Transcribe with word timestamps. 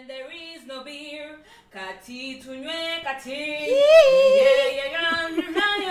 heaven 0.00 0.08
there 0.08 0.30
is 0.30 0.66
no 0.66 0.84
beer. 0.84 1.36
Kati 1.72 2.42
tunywe 2.42 3.02
kati. 3.04 3.56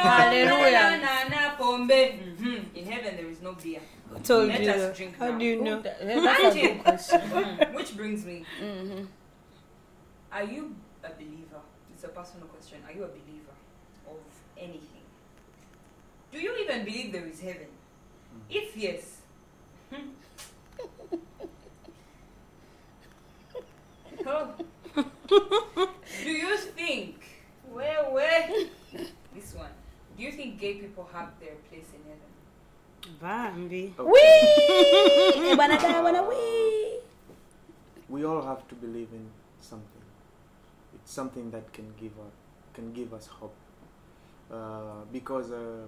Hallelujah. 0.02 1.00
Mhm. 1.80 2.76
In 2.76 2.86
heaven 2.86 3.16
there 3.18 3.30
is 3.30 3.42
no 3.42 3.54
beer. 3.54 3.82
Told 4.24 4.48
Let 4.48 4.62
you? 4.62 4.72
us 4.72 4.98
drink 4.98 5.18
How 5.18 5.30
now. 5.30 5.38
do 5.38 5.46
you 5.46 5.62
know? 5.62 5.82
That's 5.82 6.56
a 6.56 6.60
good 6.60 6.84
question. 6.84 7.22
Mhm. 7.22 7.74
Which 7.76 7.96
brings 7.96 8.26
me, 8.26 8.46
hmm 8.60 9.06
are 10.32 10.44
you 10.44 10.76
a 11.04 11.10
believer? 11.10 11.62
It's 11.92 12.04
a 12.04 12.10
personal 12.10 12.48
question. 12.48 12.78
Are 12.86 12.94
you 12.94 13.04
a 13.04 13.08
believer 13.08 13.56
of 14.08 14.20
anything? 14.58 15.04
Do 16.32 16.40
you 16.40 16.56
even 16.64 16.86
believe 16.86 17.12
there 17.12 17.26
is 17.26 17.42
heaven? 17.42 17.68
If 18.50 18.78
yes, 18.78 19.22
hmm. 19.92 20.10
oh. 20.80 21.20
do 26.24 26.32
you 26.32 26.58
think 26.58 27.24
where 27.72 28.04
where 28.12 28.50
this 29.36 29.54
one? 29.56 29.72
Do 30.18 30.24
you 30.24 30.32
think 30.32 30.60
gay 30.60 30.74
people 30.76 31.10
have 31.14 31.30
their 31.40 31.56
place 31.70 31.88
in 31.96 32.02
heaven? 32.10 32.30
Bambi. 33.22 33.94
Wee! 33.98 35.56
Banana, 35.56 35.78
banana, 35.78 36.24
wee! 36.24 36.80
we 38.10 38.26
all 38.26 38.42
have 38.42 38.68
to 38.68 38.76
believe 38.76 39.10
in 39.14 39.30
something. 39.62 40.02
It's 40.96 41.12
something 41.12 41.52
that 41.52 41.72
can 41.72 41.94
give 42.00 42.14
us 42.14 42.34
can 42.74 42.92
give 42.92 43.14
us 43.14 43.28
hope. 43.28 43.56
Uh, 44.52 45.06
because 45.14 45.52
uh, 45.52 45.86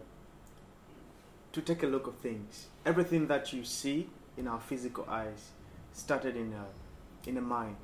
to 1.51 1.61
take 1.61 1.81
a 1.83 1.87
look 1.87 2.05
of 2.07 2.15
things, 2.15 2.67
everything 2.85 3.27
that 3.27 3.51
you 3.51 3.63
see 3.63 4.07
in 4.37 4.47
our 4.47 4.59
physical 4.59 5.05
eyes 5.09 5.49
started 5.93 6.35
in 6.35 6.53
a 6.53 7.29
in 7.29 7.37
a 7.37 7.41
mind, 7.41 7.75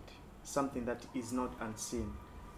something 0.48 0.86
that 0.86 1.06
is 1.14 1.32
not 1.34 1.54
unseen. 1.60 2.14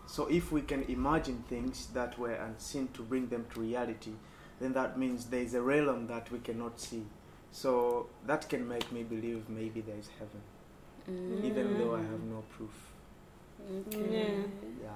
So 0.07 0.27
if 0.27 0.52
we 0.52 0.61
can 0.61 0.83
imagine 0.83 1.44
things 1.50 1.88
that 1.94 2.17
were 2.17 2.33
unseen 2.33 2.89
to 2.94 3.02
bring 3.03 3.27
them 3.30 3.45
to 3.53 3.59
reality, 3.59 4.13
then 4.59 4.73
that 4.73 4.97
means 4.97 5.25
there 5.25 5.41
is 5.41 5.53
a 5.53 5.61
realm 5.61 6.08
that 6.08 6.31
we 6.31 6.39
cannot 6.39 6.80
see. 6.80 7.05
So 7.52 8.08
that 8.28 8.47
can 8.50 8.67
make 8.67 8.91
me 8.91 9.03
believe 9.03 9.50
maybe 9.50 9.81
there 9.81 9.97
is 9.97 10.09
heaven 10.19 10.41
even 11.44 11.78
though 11.78 11.95
I 11.95 12.00
have 12.02 12.23
no 12.23 12.44
proof. 12.50 12.91
Yeah. 13.91 14.44
Yeah, 14.81 14.89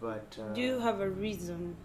but 0.00 0.36
uh, 0.40 0.52
Do 0.54 0.60
you 0.60 0.78
have 0.78 1.00
a 1.00 1.08
reason? 1.08 1.76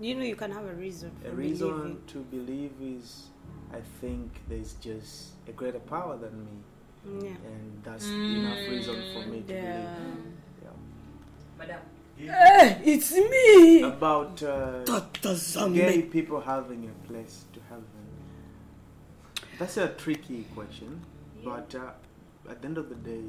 You 0.00 0.14
know 0.16 0.24
you 0.24 0.36
can 0.36 0.50
have 0.50 0.64
a 0.64 0.74
reason 0.74 1.12
for 1.22 1.28
a 1.28 1.32
reason 1.32 1.68
believing. 1.68 2.02
to 2.08 2.18
believe 2.36 2.72
is 2.80 3.26
I 3.72 3.80
think 4.00 4.40
there's 4.48 4.74
just 4.74 5.32
a 5.48 5.52
greater 5.52 5.78
power 5.78 6.16
than 6.16 6.44
me, 6.44 6.58
Yeah. 7.06 7.28
and 7.28 7.82
that's 7.84 8.06
enough 8.06 8.58
reason 8.70 8.96
for 9.12 9.28
me 9.28 9.42
to 9.42 9.52
Yeah. 9.54 9.94
believe. 9.94 10.72
Madam. 11.58 11.80
Hey, 12.16 12.80
it's 12.84 13.12
me! 13.12 13.82
About 13.82 14.42
uh, 14.42 14.84
Dr. 14.84 15.34
Zombie. 15.34 15.80
gay 15.80 16.02
people 16.02 16.40
having 16.40 16.88
a 16.88 17.08
place 17.08 17.44
to 17.52 17.60
heaven. 17.68 17.84
That's 19.58 19.76
a 19.76 19.88
tricky 19.88 20.44
question, 20.54 21.00
but 21.44 21.74
uh, 21.74 21.90
at 22.50 22.60
the 22.62 22.68
end 22.68 22.78
of 22.78 22.88
the 22.88 22.94
day, 22.96 23.24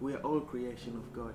we 0.00 0.12
are 0.14 0.18
all 0.18 0.40
creation 0.40 0.94
of 0.96 1.12
God. 1.12 1.34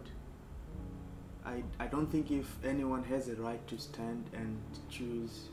I, 1.45 1.63
I 1.79 1.87
don't 1.87 2.07
think 2.11 2.29
if 2.29 2.45
anyone 2.63 3.03
has 3.05 3.29
a 3.29 3.35
right 3.35 3.65
to 3.67 3.77
stand 3.77 4.25
and 4.33 4.57
choose 4.89 5.47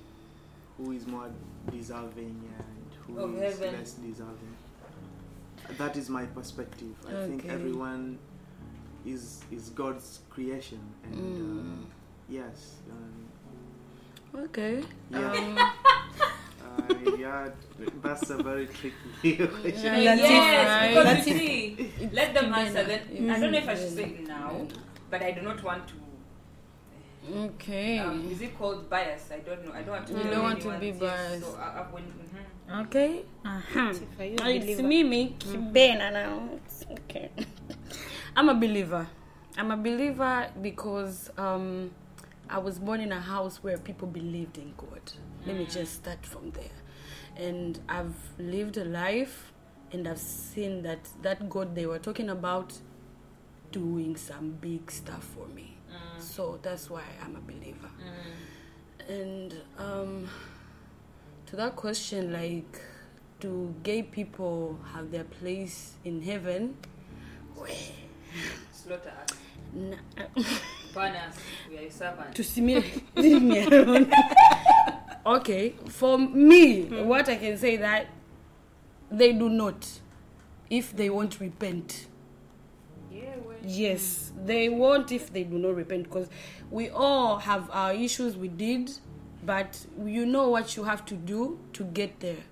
who 0.77 0.91
is 0.93 1.07
more 1.07 1.31
deserving 1.71 2.41
and 2.59 3.17
who 3.17 3.19
Of 3.23 3.35
is 3.37 3.59
heaven. 3.61 3.75
less 3.79 3.93
deserving. 3.93 4.57
That 5.79 5.97
is 5.97 6.09
my 6.11 6.25
perspective. 6.27 6.95
I 7.09 7.27
think 7.27 7.47
everyone 7.47 8.19
is 9.07 9.41
is 9.51 9.71
God's 9.71 10.21
creation, 10.31 10.81
and 11.05 11.15
Mm. 11.15 11.83
uh, 11.83 11.87
yes, 12.29 12.77
um, 12.91 14.43
Okay. 14.45 14.83
Yeah. 15.11 15.31
Um, 15.33 15.59
uh, 15.59 17.11
yeah, 17.19 17.49
that's 18.03 18.31
a 18.31 18.43
very 18.43 18.67
tricky 18.67 19.37
question. 19.61 19.85
Yeah, 19.85 20.15
yes, 20.15 20.19
Latif, 20.21 20.89
because 20.89 21.07
right? 21.07 21.27
you 21.27 21.39
see, 21.39 21.91
let 22.13 22.35
them 22.35 22.53
answer. 22.53 22.85
Then 22.85 23.01
Kimena. 23.09 23.31
I 23.35 23.41
don't 23.41 23.53
know 23.53 23.59
if 23.59 23.69
I 23.69 23.75
should 23.77 23.95
say 23.95 24.05
it 24.05 24.27
now, 24.27 24.67
but 25.11 25.23
I 25.23 25.31
do 25.33 25.43
not 25.43 25.63
want 25.63 25.85
to. 25.89 25.95
okay. 27.47 27.99
Um, 28.01 28.29
is 28.31 28.41
it 28.43 28.59
called 28.59 28.91
bias? 28.91 29.31
I 29.33 29.39
don't 29.39 29.65
know. 29.65 29.73
I 29.73 29.83
don't 29.83 29.95
want 29.97 30.07
to. 30.09 30.13
You 30.15 30.31
don't 30.31 30.43
want 30.43 30.61
to 30.63 30.71
anyone's- 30.71 30.99
be 30.99 31.05
yes, 31.07 31.15
biased. 31.15 31.45
So 31.47 31.59
I, 31.59 31.67
I, 31.79 31.83
when, 31.95 32.03
mhm. 32.05 32.45
Okay. 32.71 33.23
Uh-huh. 33.45 33.93
It's 34.19 34.81
me, 34.81 35.37
Kibena 35.39 36.13
now. 36.13 36.49
It's 36.57 36.85
okay. 36.91 37.31
I'm 38.37 38.49
a 38.49 38.55
believer. 38.55 39.07
I'm 39.57 39.71
a 39.71 39.77
believer 39.77 40.49
because 40.61 41.31
um, 41.39 41.91
I 42.49 42.59
was 42.59 42.79
born 42.79 43.01
in 43.01 43.13
a 43.13 43.21
house 43.21 43.63
where 43.63 43.79
people 43.79 44.09
believed 44.09 44.59
in 44.59 44.75
God. 44.77 45.13
Let 45.47 45.57
me 45.57 45.67
just 45.67 45.95
start 45.95 46.25
from 46.27 46.51
there. 46.51 46.65
And 47.37 47.79
I've 47.89 48.15
lived 48.39 48.77
a 48.79 48.85
life 48.85 49.53
and 49.93 50.09
I've 50.09 50.19
seen 50.19 50.83
that 50.83 51.07
that 51.23 51.49
God 51.49 51.75
they 51.75 51.87
were 51.87 51.99
talking 51.99 52.31
about 52.31 52.73
doing 53.73 54.17
some 54.17 54.51
big 54.61 54.91
stuff 54.91 55.23
for 55.37 55.47
me. 55.49 55.77
So 56.19 56.59
that's 56.63 56.89
why 56.91 57.03
I'm 57.23 57.37
a 57.37 57.41
believer. 57.41 57.91
And 59.09 59.55
um, 59.79 60.29
to 61.47 61.57
that 61.57 61.77
question, 61.77 62.33
like, 62.33 62.81
do 63.41 63.75
gay 63.83 64.03
people 64.03 64.79
have 64.93 65.11
their 65.11 65.25
place 65.25 65.95
in 66.05 66.23
heaven? 66.23 66.77
slaughter 68.73 69.13
us, 69.23 69.39
Nah, 69.73 69.97
burn 70.95 71.15
us. 71.15 71.37
We 71.69 71.79
are 71.79 71.83
your 71.83 72.33
to 72.35 72.45
see 72.45 72.61
me, 72.61 73.03
leave 73.17 73.43
me 73.43 73.65
alone. 73.65 74.13
okay, 75.27 75.75
for 75.89 76.19
me, 76.19 76.83
hmm. 76.83 77.07
what 77.07 77.29
I 77.29 77.37
can 77.37 77.57
say 77.59 77.77
that 77.79 78.07
they 79.11 79.33
do 79.33 79.49
not, 79.49 79.89
if 80.71 80.95
they 80.97 81.11
won't 81.11 81.41
repent. 81.41 82.07
Yeah, 83.11 83.37
well, 83.45 83.57
Yes, 83.65 84.33
hmm. 84.35 84.47
they 84.47 84.69
won't 84.69 85.11
if 85.13 85.33
they 85.33 85.45
do 85.45 85.59
not 85.59 85.75
repent 85.75 86.05
because 86.05 86.29
we 86.71 86.91
all 86.91 87.39
have 87.39 87.71
our 87.73 87.93
issues 87.93 88.37
we 88.37 88.49
did, 88.49 88.91
but 89.45 89.87
you 90.05 90.27
know 90.27 90.49
what 90.49 90.77
you 90.77 90.85
have 90.85 91.05
to 91.07 91.15
do 91.15 91.59
to 91.75 91.85
get 91.85 92.21
there. 92.21 92.45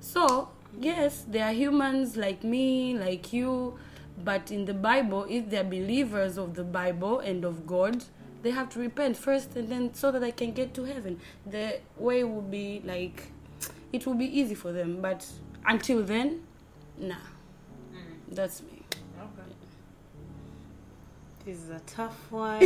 So, 0.00 0.50
yes, 0.78 1.24
they 1.28 1.40
are 1.40 1.52
humans 1.52 2.16
like 2.16 2.44
me, 2.44 2.96
like 2.98 3.32
you, 3.32 3.78
but 4.22 4.50
in 4.50 4.64
the 4.64 4.74
Bible, 4.74 5.26
if 5.28 5.50
they're 5.50 5.64
believers 5.64 6.38
of 6.38 6.54
the 6.54 6.64
Bible 6.64 7.20
and 7.20 7.44
of 7.44 7.66
God, 7.66 8.04
they 8.42 8.50
have 8.50 8.68
to 8.70 8.78
repent 8.78 9.16
first 9.16 9.56
and 9.56 9.68
then 9.68 9.94
so 9.94 10.12
that 10.12 10.20
they 10.20 10.32
can 10.32 10.52
get 10.52 10.74
to 10.74 10.84
heaven. 10.84 11.18
The 11.46 11.80
way 11.96 12.24
will 12.24 12.42
be 12.42 12.82
like, 12.84 13.28
it 13.92 14.06
will 14.06 14.14
be 14.14 14.26
easy 14.26 14.54
for 14.54 14.72
them, 14.72 15.00
but 15.00 15.26
until 15.66 16.02
then, 16.02 16.42
nah. 16.98 17.14
Mm. 17.14 18.34
That's 18.36 18.62
me. 18.62 18.73
This 21.44 21.58
is 21.58 21.70
a 21.70 21.80
tough 21.86 22.30
one. 22.44 22.60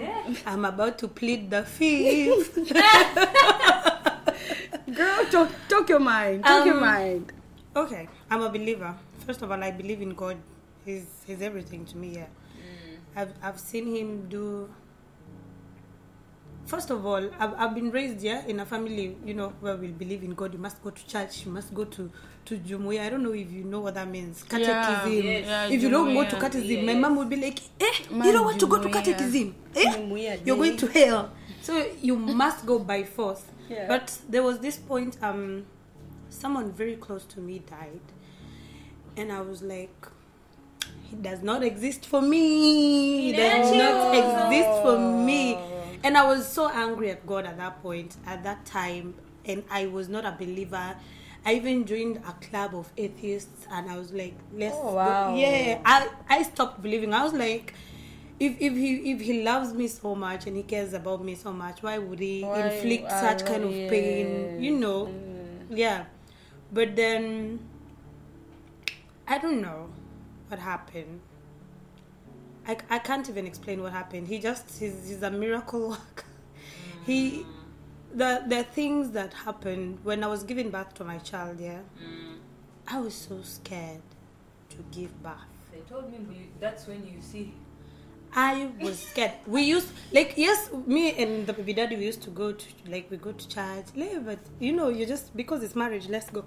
Yeah. 0.00 0.34
I'm 0.46 0.64
about 0.64 0.98
to 0.98 1.08
plead 1.08 1.50
the 1.50 1.62
fifth. 1.64 2.54
Girl, 4.94 5.24
talk, 5.30 5.50
talk 5.68 5.88
your 5.88 6.00
mind. 6.00 6.44
Talk 6.44 6.66
your 6.66 6.74
Um, 6.76 6.80
mind. 6.80 7.32
Okay, 7.76 8.08
I'm 8.30 8.42
a 8.42 8.48
believer. 8.48 8.94
First 9.26 9.42
of 9.42 9.50
all, 9.52 9.62
I 9.62 9.70
believe 9.70 10.00
in 10.02 10.14
God. 10.14 10.36
He's 10.84 11.06
He's 11.26 11.42
everything 11.42 11.84
to 11.86 11.96
me. 11.96 12.14
Yeah, 12.16 12.26
I've 13.14 13.32
I've 13.42 13.60
seen 13.60 13.86
Him 13.94 14.28
do. 14.28 14.68
First 16.70 16.90
of 16.90 17.04
all, 17.04 17.28
I've, 17.40 17.54
I've 17.58 17.74
been 17.74 17.90
raised 17.90 18.22
yeah 18.22 18.46
in 18.46 18.60
a 18.60 18.64
family 18.64 19.16
you 19.24 19.34
know 19.34 19.52
where 19.60 19.74
we 19.76 19.88
believe 19.88 20.22
in 20.22 20.34
God. 20.34 20.52
You 20.52 20.60
must 20.60 20.80
go 20.84 20.90
to 20.90 21.06
church. 21.08 21.44
You 21.44 21.50
must 21.50 21.74
go 21.74 21.84
to 21.84 22.08
to 22.44 22.56
Jumuiya. 22.58 23.00
I 23.06 23.10
don't 23.10 23.24
know 23.24 23.32
if 23.32 23.50
you 23.50 23.64
know 23.64 23.80
what 23.80 23.94
that 23.94 24.06
means. 24.08 24.44
Catechism. 24.44 25.12
yes. 25.12 25.46
Yeah, 25.46 25.66
if 25.66 25.82
you 25.82 25.90
don't 25.90 26.14
go 26.14 26.22
to 26.22 26.30
Jumuiya. 26.36 26.40
catechism, 26.40 26.86
my 26.86 26.94
mom 26.94 27.16
would 27.16 27.28
be 27.28 27.34
like, 27.42 27.58
"Eh, 27.80 27.92
you 28.12 28.32
don't 28.32 28.44
want 28.44 28.60
to 28.60 28.68
go 28.68 28.76
to 28.80 28.86
Jumuiya. 28.88 28.92
catechism? 28.92 29.54
Eh, 29.74 29.82
Jumuiya 29.96 30.46
you're 30.46 30.56
going 30.56 30.76
to 30.76 30.86
hell." 30.86 31.32
So 31.60 31.74
you 32.00 32.14
must 32.14 32.64
go 32.64 32.78
by 32.78 33.02
force. 33.02 33.42
Yeah. 33.68 33.88
But 33.88 34.16
there 34.28 34.44
was 34.44 34.60
this 34.60 34.76
point. 34.76 35.18
Um, 35.22 35.66
someone 36.28 36.70
very 36.70 36.94
close 36.94 37.24
to 37.34 37.40
me 37.40 37.62
died, 37.68 38.06
and 39.16 39.32
I 39.32 39.40
was 39.40 39.60
like, 39.60 40.06
"He 41.10 41.16
does 41.16 41.42
not 41.42 41.64
exist 41.64 42.06
for 42.06 42.22
me. 42.22 43.22
He 43.22 43.32
does 43.32 43.74
not 43.74 44.14
exist 44.14 44.82
for 44.86 44.96
me." 45.00 45.58
And 46.02 46.16
I 46.16 46.26
was 46.26 46.46
so 46.50 46.68
angry 46.70 47.10
at 47.10 47.26
God 47.26 47.44
at 47.46 47.56
that 47.58 47.82
point, 47.82 48.16
at 48.26 48.42
that 48.44 48.64
time, 48.64 49.14
and 49.44 49.62
I 49.70 49.86
was 49.86 50.08
not 50.08 50.24
a 50.24 50.32
believer. 50.32 50.96
I 51.44 51.54
even 51.54 51.84
joined 51.86 52.18
a 52.18 52.32
club 52.46 52.74
of 52.74 52.90
atheists, 52.96 53.66
and 53.70 53.90
I 53.90 53.98
was 53.98 54.12
like, 54.12 54.34
"Let's 54.52 54.76
Oh, 54.78 54.90
go." 54.90 54.94
wow. 54.96 55.34
Yeah, 55.34 55.80
I 55.84 56.08
I 56.28 56.42
stopped 56.42 56.82
believing. 56.82 57.12
I 57.14 57.24
was 57.24 57.32
like. 57.34 57.74
If, 58.40 58.56
if 58.58 58.72
he 58.72 59.12
if 59.12 59.20
he 59.20 59.42
loves 59.42 59.74
me 59.74 59.86
so 59.86 60.14
much 60.14 60.46
and 60.46 60.56
he 60.56 60.62
cares 60.62 60.94
about 60.94 61.22
me 61.22 61.34
so 61.34 61.52
much, 61.52 61.82
why 61.82 61.98
would 61.98 62.18
he 62.20 62.40
Why- 62.42 62.68
inflict 62.70 63.04
uh, 63.04 63.20
such 63.20 63.44
kind 63.44 63.64
of 63.64 63.70
yeah. 63.70 63.90
pain? 63.90 64.62
You 64.62 64.76
know, 64.78 65.08
Mm. 65.08 65.76
yeah. 65.76 66.04
But 66.72 66.96
then 66.96 67.58
I 69.28 69.36
don't 69.36 69.60
know 69.60 69.90
what 70.48 70.58
happened. 70.58 71.20
I, 72.70 72.76
I 72.88 72.98
can't 73.00 73.28
even 73.28 73.46
explain 73.46 73.82
what 73.82 73.92
happened. 73.92 74.28
He 74.28 74.38
just 74.38 74.78
he's, 74.78 75.08
he's 75.08 75.22
a 75.22 75.30
miracle 75.30 75.88
worker. 75.94 76.28
He 77.04 77.44
the 78.14 78.44
the 78.46 78.62
things 78.62 79.10
that 79.18 79.32
happened 79.34 79.98
when 80.04 80.22
I 80.22 80.28
was 80.28 80.44
giving 80.44 80.70
birth 80.70 80.94
to 80.94 81.04
my 81.04 81.18
child. 81.18 81.58
Yeah, 81.60 81.80
Mm. 82.04 82.36
I 82.86 83.00
was 83.00 83.14
so 83.14 83.42
scared 83.42 84.02
to 84.70 84.76
give 84.96 85.12
birth. 85.22 85.54
They 85.72 85.80
told 85.92 86.12
me 86.12 86.18
that's 86.60 86.86
when 86.86 87.04
you 87.06 87.20
see. 87.20 87.52
I 88.32 88.70
was 88.80 89.00
scared. 89.10 89.32
We 89.46 89.62
used 89.62 89.88
like 90.12 90.34
yes, 90.36 90.70
me 90.86 91.02
and 91.22 91.46
the 91.48 91.52
baby 91.52 91.72
daddy 91.72 91.96
we 91.96 92.06
used 92.06 92.22
to 92.22 92.30
go 92.30 92.52
to 92.52 92.66
like 92.86 93.10
we 93.10 93.16
go 93.16 93.32
to 93.32 93.48
church, 93.48 93.86
like, 93.96 94.24
but 94.24 94.38
you 94.60 94.72
know 94.72 94.88
you 94.88 95.06
just 95.06 95.36
because 95.36 95.64
it's 95.64 95.74
marriage, 95.74 96.08
let's 96.08 96.30
go. 96.30 96.44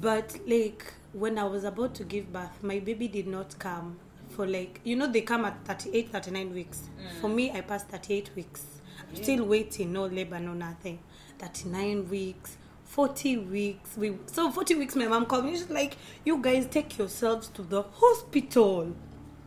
But 0.00 0.38
like 0.46 0.92
when 1.14 1.38
I 1.38 1.44
was 1.44 1.64
about 1.64 1.94
to 1.94 2.04
give 2.04 2.30
birth, 2.32 2.62
my 2.62 2.78
baby 2.80 3.08
did 3.08 3.26
not 3.26 3.58
come 3.58 3.96
for 4.36 4.46
like 4.46 4.80
you 4.84 4.94
know 4.96 5.06
they 5.10 5.22
come 5.22 5.44
at 5.46 5.64
38, 5.64 6.12
39 6.12 6.54
weeks. 6.54 6.82
For 7.20 7.28
me, 7.28 7.50
I 7.50 7.62
passed 7.62 7.88
thirty 7.88 8.14
eight 8.14 8.30
weeks. 8.36 8.64
I'm 9.08 9.16
still 9.16 9.44
waiting, 9.44 9.92
no 9.92 10.06
labor, 10.06 10.38
no 10.38 10.52
nothing. 10.52 10.98
Thirty 11.38 11.68
nine 11.68 12.08
weeks. 12.08 12.56
40 12.84 13.38
weeks 13.38 13.96
we 13.96 14.16
so 14.26 14.50
40 14.50 14.76
weeks 14.76 14.94
my 14.94 15.08
mom 15.08 15.26
called 15.26 15.44
me 15.44 15.50
she's 15.50 15.68
like 15.68 15.96
you 16.24 16.38
guys 16.40 16.66
take 16.70 16.96
yourselves 16.96 17.48
to 17.48 17.62
the 17.62 17.82
hospital 17.82 18.94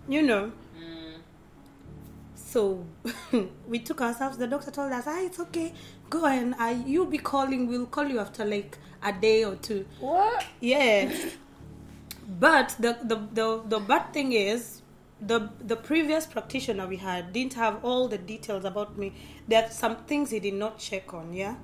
you 0.09 0.21
know 0.21 0.51
so 2.35 2.83
we 3.67 3.79
took 3.79 4.01
ourselves. 4.01 4.37
The 4.37 4.47
doctor 4.47 4.71
told 4.71 4.91
us, 4.91 5.03
"Ah, 5.05 5.19
it's 5.21 5.39
okay. 5.39 5.71
Go 6.09 6.25
and 6.25 6.55
uh, 6.59 6.75
you 6.83 7.05
be 7.05 7.19
calling. 7.19 7.67
We'll 7.67 7.85
call 7.85 8.05
you 8.05 8.19
after 8.19 8.43
like 8.43 8.77
a 9.03 9.13
day 9.13 9.43
or 9.45 9.55
two. 9.55 9.85
What? 9.99 10.43
Yeah. 10.59 11.13
But 12.39 12.75
the, 12.79 12.97
the 13.03 13.15
the 13.33 13.61
the 13.67 13.79
bad 13.79 14.13
thing 14.13 14.31
is, 14.33 14.81
the 15.21 15.49
the 15.59 15.75
previous 15.75 16.25
practitioner 16.25 16.87
we 16.87 16.97
had 16.97 17.33
didn't 17.33 17.53
have 17.55 17.83
all 17.83 18.07
the 18.07 18.17
details 18.17 18.65
about 18.65 18.97
me. 18.97 19.13
There 19.47 19.63
are 19.63 19.69
some 19.69 19.97
things 20.05 20.31
he 20.31 20.39
did 20.39 20.53
not 20.53 20.79
check 20.79 21.13
on. 21.13 21.33
Yeah, 21.33 21.55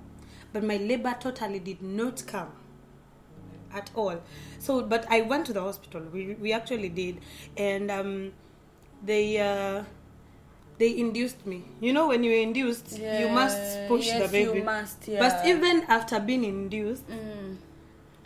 but 0.54 0.64
my 0.64 0.78
labor 0.78 1.16
totally 1.20 1.60
did 1.60 1.82
not 1.82 2.26
come 2.28 2.52
at 3.74 3.90
all. 3.96 4.22
So, 4.60 4.82
but 4.82 5.06
I 5.10 5.22
went 5.22 5.46
to 5.48 5.54
the 5.54 5.62
hospital. 5.62 6.02
We 6.12 6.36
we 6.36 6.52
actually 6.54 6.90
did, 6.90 7.20
and 7.56 7.90
um, 7.92 8.34
they 9.04 9.40
uh, 9.40 9.84
they 10.78 10.98
induced 10.98 11.46
me. 11.46 11.64
You 11.80 11.94
know, 11.94 12.08
when 12.08 12.24
you're 12.24 12.42
induced, 12.42 12.98
you 13.00 13.30
must 13.30 13.88
push 13.88 14.08
yes, 14.08 14.22
the 14.24 14.28
baby. 14.28 14.60
You 14.60 14.64
must, 14.66 15.08
yeah. 15.08 15.20
But 15.20 15.46
even 15.46 15.84
after 15.88 16.20
being 16.20 16.44
induced, 16.44 17.08
Mm. 17.08 17.58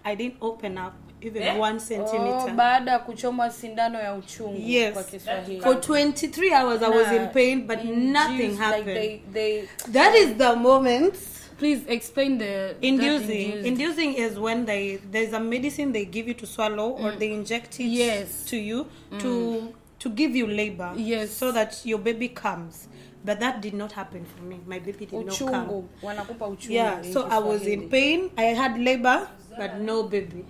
I 0.05 0.15
didn't 0.15 0.37
open 0.41 0.77
up 0.77 0.95
even 1.21 1.43
Eh? 1.43 1.59
one 1.59 1.75
Oh, 1.75 1.79
centimeter. 1.79 2.53
baada 2.55 2.91
ya 2.91 2.99
kuchomwa 2.99 3.49
sindano 3.51 3.99
ya 3.99 4.13
uchungu 4.15 4.61
Yes. 4.61 4.93
kwa 4.93 5.03
Kiswahili. 5.03 5.61
For 5.61 5.75
23 5.81 6.51
hours, 6.53 6.81
I 6.83 6.89
was 6.89 7.11
in 7.11 7.27
pain, 7.27 7.67
but 7.67 7.83
nothing 7.83 8.55
happened. 8.57 8.87
Like 8.87 8.93
they, 8.93 9.21
they, 9.33 9.67
that 9.91 10.15
is 10.15 10.35
the 10.37 10.55
moment. 10.55 11.13
please 11.59 11.81
explain 11.87 12.37
the 12.37 12.75
Inducing. 12.81 13.65
Inducing 13.65 14.13
is 14.13 14.37
when 14.39 14.65
they 14.65 14.97
there's 15.11 15.33
a 15.33 15.39
medicine 15.39 15.91
they 15.91 16.05
give 16.05 16.25
you 16.27 16.33
to 16.33 16.45
swallow 16.45 16.91
or 16.91 17.11
they 17.11 17.33
inject 17.33 17.79
it 17.81 17.85
Yes. 17.87 18.45
to 18.45 18.55
you 18.57 18.85
to 19.19 19.73
to 19.99 20.09
give 20.09 20.37
you 20.37 20.47
labor. 20.47 20.93
Yes. 20.95 21.31
So 21.37 21.51
that 21.51 21.85
your 21.85 21.99
baby 21.99 22.29
comes. 22.29 22.87
But 23.25 23.41
that 23.41 23.59
did 23.61 23.73
not 23.73 23.91
happen 23.91 24.23
for 24.25 24.41
me. 24.43 24.59
My 24.65 24.79
baby 24.79 25.05
did 25.05 25.25
not 25.25 25.37
come. 25.37 25.49
uchungu 25.49 25.89
wanakupa 26.01 26.47
uchungu 26.47 26.73
Yeah, 26.73 27.01
so 27.13 27.27
I 27.29 27.39
was 27.39 27.67
in 27.67 27.89
pain. 27.89 28.29
I 28.37 28.53
had 28.55 28.77
labor, 28.77 29.27
but 29.57 29.73
no 29.81 30.03
baby. 30.03 30.45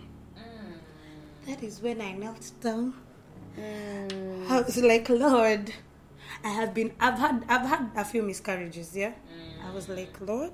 That 1.49 1.63
is 1.63 1.81
when 1.81 1.99
I 1.99 2.11
knelt 2.11 2.51
down. 2.61 2.93
Mm. 3.57 4.47
I 4.51 4.61
was 4.61 4.77
like, 4.77 5.09
Lord, 5.09 5.73
I 6.43 6.49
have 6.49 6.75
been. 6.75 6.91
I've 6.99 7.17
had. 7.17 7.43
I've 7.49 7.67
had 7.67 7.89
a 7.95 8.05
few 8.05 8.21
miscarriages. 8.21 8.95
Yeah, 8.95 9.13
I 9.67 9.73
was 9.73 9.89
like, 9.89 10.15
Lord, 10.21 10.51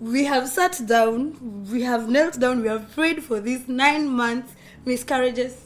we 0.00 0.22
have 0.26 0.48
sat 0.48 0.80
down. 0.86 1.66
We 1.68 1.82
have 1.82 2.08
knelt 2.08 2.38
down. 2.38 2.62
We 2.62 2.68
have 2.68 2.92
prayed 2.94 3.24
for 3.24 3.40
these 3.40 3.66
nine 3.66 4.06
months 4.06 4.54
miscarriages. 4.84 5.56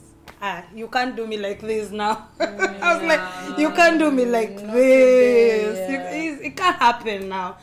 Ah, 0.40 0.64
you 0.74 0.88
can't 0.88 1.14
do 1.14 1.26
me 1.26 1.36
like 1.36 1.60
this 1.60 1.90
now. 1.90 2.28
I 2.40 2.94
was 2.94 3.02
like, 3.02 3.58
you 3.58 3.70
can't 3.72 3.98
do 3.98 4.10
me 4.10 4.24
like 4.24 4.54
Not 4.62 4.72
this. 4.72 5.78
today, 5.86 6.24
yeah. 6.24 6.34
it, 6.36 6.46
it 6.46 6.56
can't 6.56 6.76
happen 6.76 7.28
now. 7.28 7.58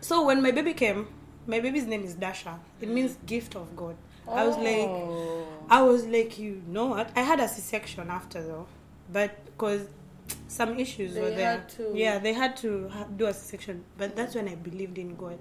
So 0.00 0.24
when 0.24 0.42
my 0.42 0.52
baby 0.52 0.72
came, 0.72 1.06
my 1.46 1.60
baby's 1.60 1.84
name 1.86 2.02
is 2.02 2.14
Dasha. 2.14 2.58
It 2.80 2.88
means 2.88 3.18
gift 3.26 3.56
of 3.56 3.76
God. 3.76 3.96
I 4.28 4.44
was 4.46 4.56
like, 4.56 4.88
Oh. 4.88 5.25
I 5.68 5.82
was 5.82 6.06
like, 6.06 6.38
you 6.38 6.62
know 6.68 6.86
what? 6.86 7.10
I 7.16 7.20
had 7.22 7.40
a 7.40 7.48
C-section 7.48 8.08
after 8.10 8.42
though, 8.42 8.66
but 9.12 9.44
because 9.46 9.88
some 10.48 10.78
issues 10.78 11.14
They 11.14 11.20
were 11.20 11.30
there. 11.30 11.50
had 11.52 11.68
to- 11.70 11.92
Yeah, 11.94 12.18
they 12.18 12.32
had 12.32 12.56
to 12.58 12.88
ha- 12.88 13.04
do 13.16 13.26
a 13.26 13.34
C-section, 13.34 13.84
but 13.98 14.14
that's 14.16 14.34
when 14.34 14.48
I 14.48 14.54
believed 14.54 14.98
in 14.98 15.16
God. 15.16 15.38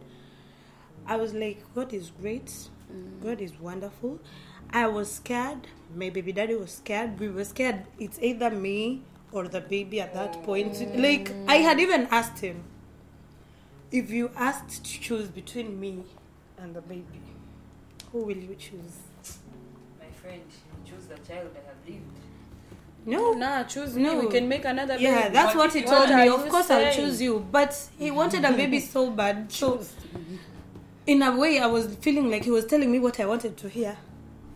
I 1.08 1.18
was 1.18 1.34
like, 1.34 1.62
God 1.76 1.94
is 1.94 2.12
great. 2.22 2.46
Mm. 2.92 3.22
God 3.24 3.42
is 3.42 3.60
wonderful. 3.60 4.20
I 4.72 4.88
was 4.88 5.12
scared. 5.12 5.68
My 5.96 6.10
baby 6.10 6.32
daddy 6.32 6.56
was 6.56 6.72
scared. 6.72 7.20
We 7.20 7.30
were 7.30 7.46
scared. 7.46 7.86
It's 8.00 8.18
either 8.20 8.50
me 8.50 9.04
or 9.32 9.48
the 9.48 9.62
baby 9.62 10.02
at 10.02 10.14
that 10.16 10.42
point. 10.44 10.74
Like 10.98 11.32
I 11.48 11.58
had 11.58 11.80
even 11.80 12.08
asked 12.10 12.40
him, 12.40 12.64
if 13.92 14.10
you 14.10 14.32
asked 14.36 14.84
to 14.86 15.00
choose 15.00 15.28
between 15.30 15.80
me 15.80 16.04
and 16.58 16.76
the 16.76 16.82
baby, 16.82 17.22
who 18.12 18.20
will 18.24 18.38
you 18.38 18.56
choose? 18.56 18.98
My 20.26 20.32
friend, 20.32 20.42
choose 20.86 21.06
the 21.06 21.16
child 21.28 21.50
I 21.56 21.68
have 21.68 21.78
lived. 21.88 22.02
No, 23.06 23.34
Nah, 23.34 23.64
choose 23.64 23.96
me. 23.96 24.04
No. 24.04 24.20
We 24.20 24.28
can 24.28 24.50
make 24.50 24.66
another 24.66 24.98
Yeah, 24.98 25.24
baby. 25.24 25.34
that's 25.34 25.56
What 25.56 25.66
what 25.68 25.74
he 25.74 25.82
told 25.84 26.10
what 26.10 26.16
me. 26.16 26.28
Of 26.28 26.46
you 26.46 26.52
course, 26.52 26.72
I'll 26.72 26.92
choose 26.94 27.22
you. 27.22 27.46
But 27.52 27.80
he 28.00 28.10
wanted 28.10 28.44
a 28.44 28.52
baby 28.52 28.80
so 28.80 29.12
bad. 29.12 29.52
So, 29.52 29.80
in 31.08 31.22
a 31.22 31.36
way, 31.38 31.60
I 31.60 31.68
was 31.68 31.96
feeling 32.02 32.32
like 32.32 32.44
he 32.44 32.52
was 32.52 32.66
telling 32.66 32.92
me 32.92 32.98
what 33.00 33.20
I 33.20 33.26
wanted 33.28 33.58
to 33.58 33.70
hear. 33.70 33.96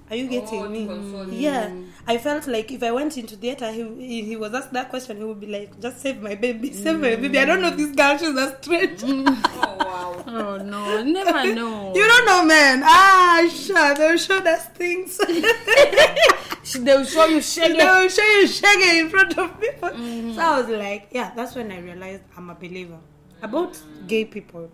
Are 0.10 0.16
you 0.16 0.28
getting 0.28 0.62
Oh, 0.64 0.70
me? 0.70 0.88
console 0.88 1.28
you. 1.28 1.40
Yeah, 1.40 1.72
I 2.08 2.18
felt 2.18 2.48
like 2.48 2.72
if 2.72 2.82
I 2.82 2.92
went 2.92 3.16
into 3.18 3.36
theater, 3.36 3.72
he, 3.72 3.84
he 4.08 4.24
he 4.24 4.36
was 4.36 4.54
asked 4.56 4.74
that 4.74 4.90
question, 4.90 5.18
he 5.18 5.24
would 5.24 5.40
be 5.40 5.46
like, 5.48 5.80
"Just 5.80 6.02
save 6.02 6.22
my 6.22 6.34
baby, 6.34 6.74
save 6.84 7.00
my 7.00 7.16
baby." 7.16 7.38
I 7.38 7.46
don't 7.46 7.62
know 7.62 7.68
if 7.68 7.78
this 7.78 7.92
girl; 7.96 8.18
she's 8.18 8.36
a 8.36 8.58
strange. 8.62 9.04
Oh 9.04 9.76
wow. 9.80 10.24
Oh 10.32 10.58
no, 10.58 11.04
never 11.04 11.54
know. 11.54 11.94
you 11.96 12.06
don't 12.08 12.26
know, 12.26 12.44
man. 12.46 12.82
Ah, 12.84 13.48
sure, 13.52 13.94
they'll 13.96 14.18
show 14.18 14.38
us 14.38 14.66
things. 14.70 15.18
They'll 16.80 17.04
show 17.06 17.26
you 17.26 17.42
shaggy. 17.42 17.78
They'll 17.78 18.10
show 18.10 18.24
you 18.24 18.48
shaking 18.48 18.98
in 19.00 19.10
front 19.10 19.38
of 19.38 19.60
people. 19.60 19.90
So 20.36 20.42
I 20.42 20.60
was 20.60 20.70
like, 20.70 21.08
yeah, 21.12 21.32
that's 21.36 21.56
when 21.56 21.72
I 21.72 21.80
realized 21.80 22.24
I'm 22.38 22.50
a 22.50 22.56
believer 22.56 23.00
about 23.42 23.80
gay 24.08 24.26
people. 24.26 24.70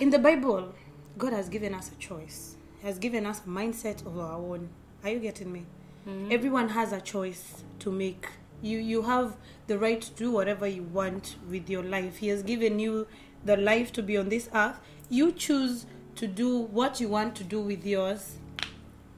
In 0.00 0.10
the 0.10 0.18
Bible, 0.18 0.74
God 1.18 1.32
has 1.32 1.48
given 1.48 1.74
us 1.74 1.90
a 1.90 1.94
choice. 1.96 2.55
Has 2.86 2.98
given 2.98 3.26
us 3.26 3.40
a 3.40 3.48
mindset 3.48 4.06
of 4.06 4.16
our 4.18 4.34
own. 4.34 4.68
Are 5.02 5.10
you 5.10 5.18
getting 5.18 5.52
me? 5.52 5.66
Mm-hmm. 6.08 6.30
Everyone 6.30 6.68
has 6.68 6.92
a 6.92 7.00
choice 7.00 7.64
to 7.80 7.90
make. 7.90 8.28
You 8.62 8.78
you 8.78 9.02
have 9.02 9.36
the 9.66 9.78
right 9.78 10.00
to 10.00 10.10
do 10.12 10.30
whatever 10.30 10.66
you 10.66 10.84
want 10.84 11.36
with 11.50 11.68
your 11.68 11.82
life. 11.82 12.18
He 12.18 12.28
has 12.28 12.42
given 12.42 12.78
you 12.78 13.06
the 13.44 13.56
life 13.56 13.92
to 13.94 14.02
be 14.02 14.16
on 14.16 14.28
this 14.28 14.48
earth. 14.54 14.78
You 15.10 15.32
choose 15.32 15.86
to 16.14 16.26
do 16.28 16.58
what 16.80 17.00
you 17.00 17.08
want 17.08 17.34
to 17.36 17.44
do 17.44 17.60
with 17.60 17.84
yours 17.84 18.38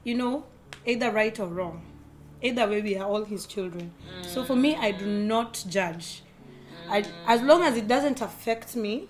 you 0.03 0.15
know, 0.15 0.45
either 0.85 1.11
right 1.11 1.39
or 1.39 1.47
wrong. 1.47 1.81
Either 2.41 2.67
way, 2.67 2.81
we 2.81 2.97
are 2.97 3.07
all 3.07 3.25
his 3.25 3.45
children. 3.45 3.91
So 4.21 4.43
for 4.43 4.55
me, 4.55 4.75
I 4.75 4.91
do 4.91 5.05
mm. 5.05 5.25
not 5.27 5.63
judge. 5.69 6.23
I, 6.89 7.01
mm. 7.01 7.11
as 7.27 7.41
long 7.41 7.63
as 7.63 7.75
it 7.77 7.87
doesn't 7.87 8.21
affect 8.21 8.75
me 8.75 9.07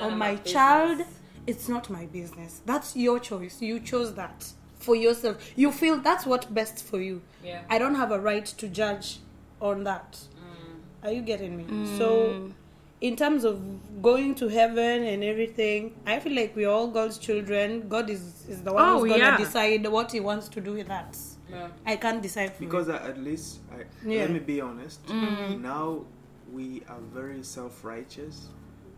or 0.00 0.10
my 0.10 0.32
business. 0.36 0.52
child, 0.52 1.00
it's 1.46 1.68
not 1.68 1.90
my 1.90 2.06
business. 2.06 2.60
That's 2.66 2.96
your 2.96 3.18
choice. 3.18 3.60
You 3.62 3.80
chose 3.80 4.14
that 4.14 4.46
for 4.78 4.94
yourself. 4.96 5.36
You 5.56 5.72
feel 5.72 5.98
that's 5.98 6.26
what 6.26 6.52
best 6.54 6.84
for 6.84 7.00
you. 7.00 7.22
Yeah. 7.44 7.62
I 7.68 7.78
don't 7.78 7.94
have 7.96 8.12
a 8.12 8.18
right 8.20 8.46
to 8.46 8.68
judge 8.68 9.18
on 9.60 9.84
that. 9.84 10.12
Mm. 10.12 11.06
Are 11.08 11.12
you 11.12 11.22
getting 11.22 11.56
me? 11.56 11.96
So, 11.98 12.50
in 13.00 13.16
terms 13.16 13.44
of 13.44 13.60
going 14.02 14.34
to 14.36 14.48
heaven 14.48 15.04
and 15.04 15.24
everything, 15.24 15.94
I 16.06 16.20
feel 16.20 16.34
like 16.34 16.54
we're 16.54 16.68
all 16.70 16.88
God's 16.88 17.18
children. 17.18 17.88
God 17.88 18.10
is, 18.10 18.44
is 18.48 18.62
the 18.62 18.72
one 18.72 18.84
Oh, 18.86 19.00
who's 19.00 19.10
gonna 19.12 19.24
yeah. 19.24 19.36
decide 19.38 19.86
what 19.86 20.12
He 20.12 20.20
wants 20.20 20.48
to 20.48 20.60
do 20.60 20.72
with 20.74 20.88
that. 20.88 21.16
Yeah. 21.50 21.68
I 21.84 21.96
can't 21.96 22.22
decide 22.22 22.52
for 22.54 22.60
because 22.60 22.86
you. 22.88 22.94
I, 22.94 23.08
at 23.08 23.18
least 23.18 23.60
I, 23.72 23.84
Yeah. 24.08 24.20
let 24.22 24.30
me 24.30 24.38
be 24.38 24.60
honest 24.60 25.04
Mm. 25.06 25.60
now 25.62 26.04
we 26.52 26.82
are 26.88 27.00
very 27.12 27.42
self-righteous 27.42 28.48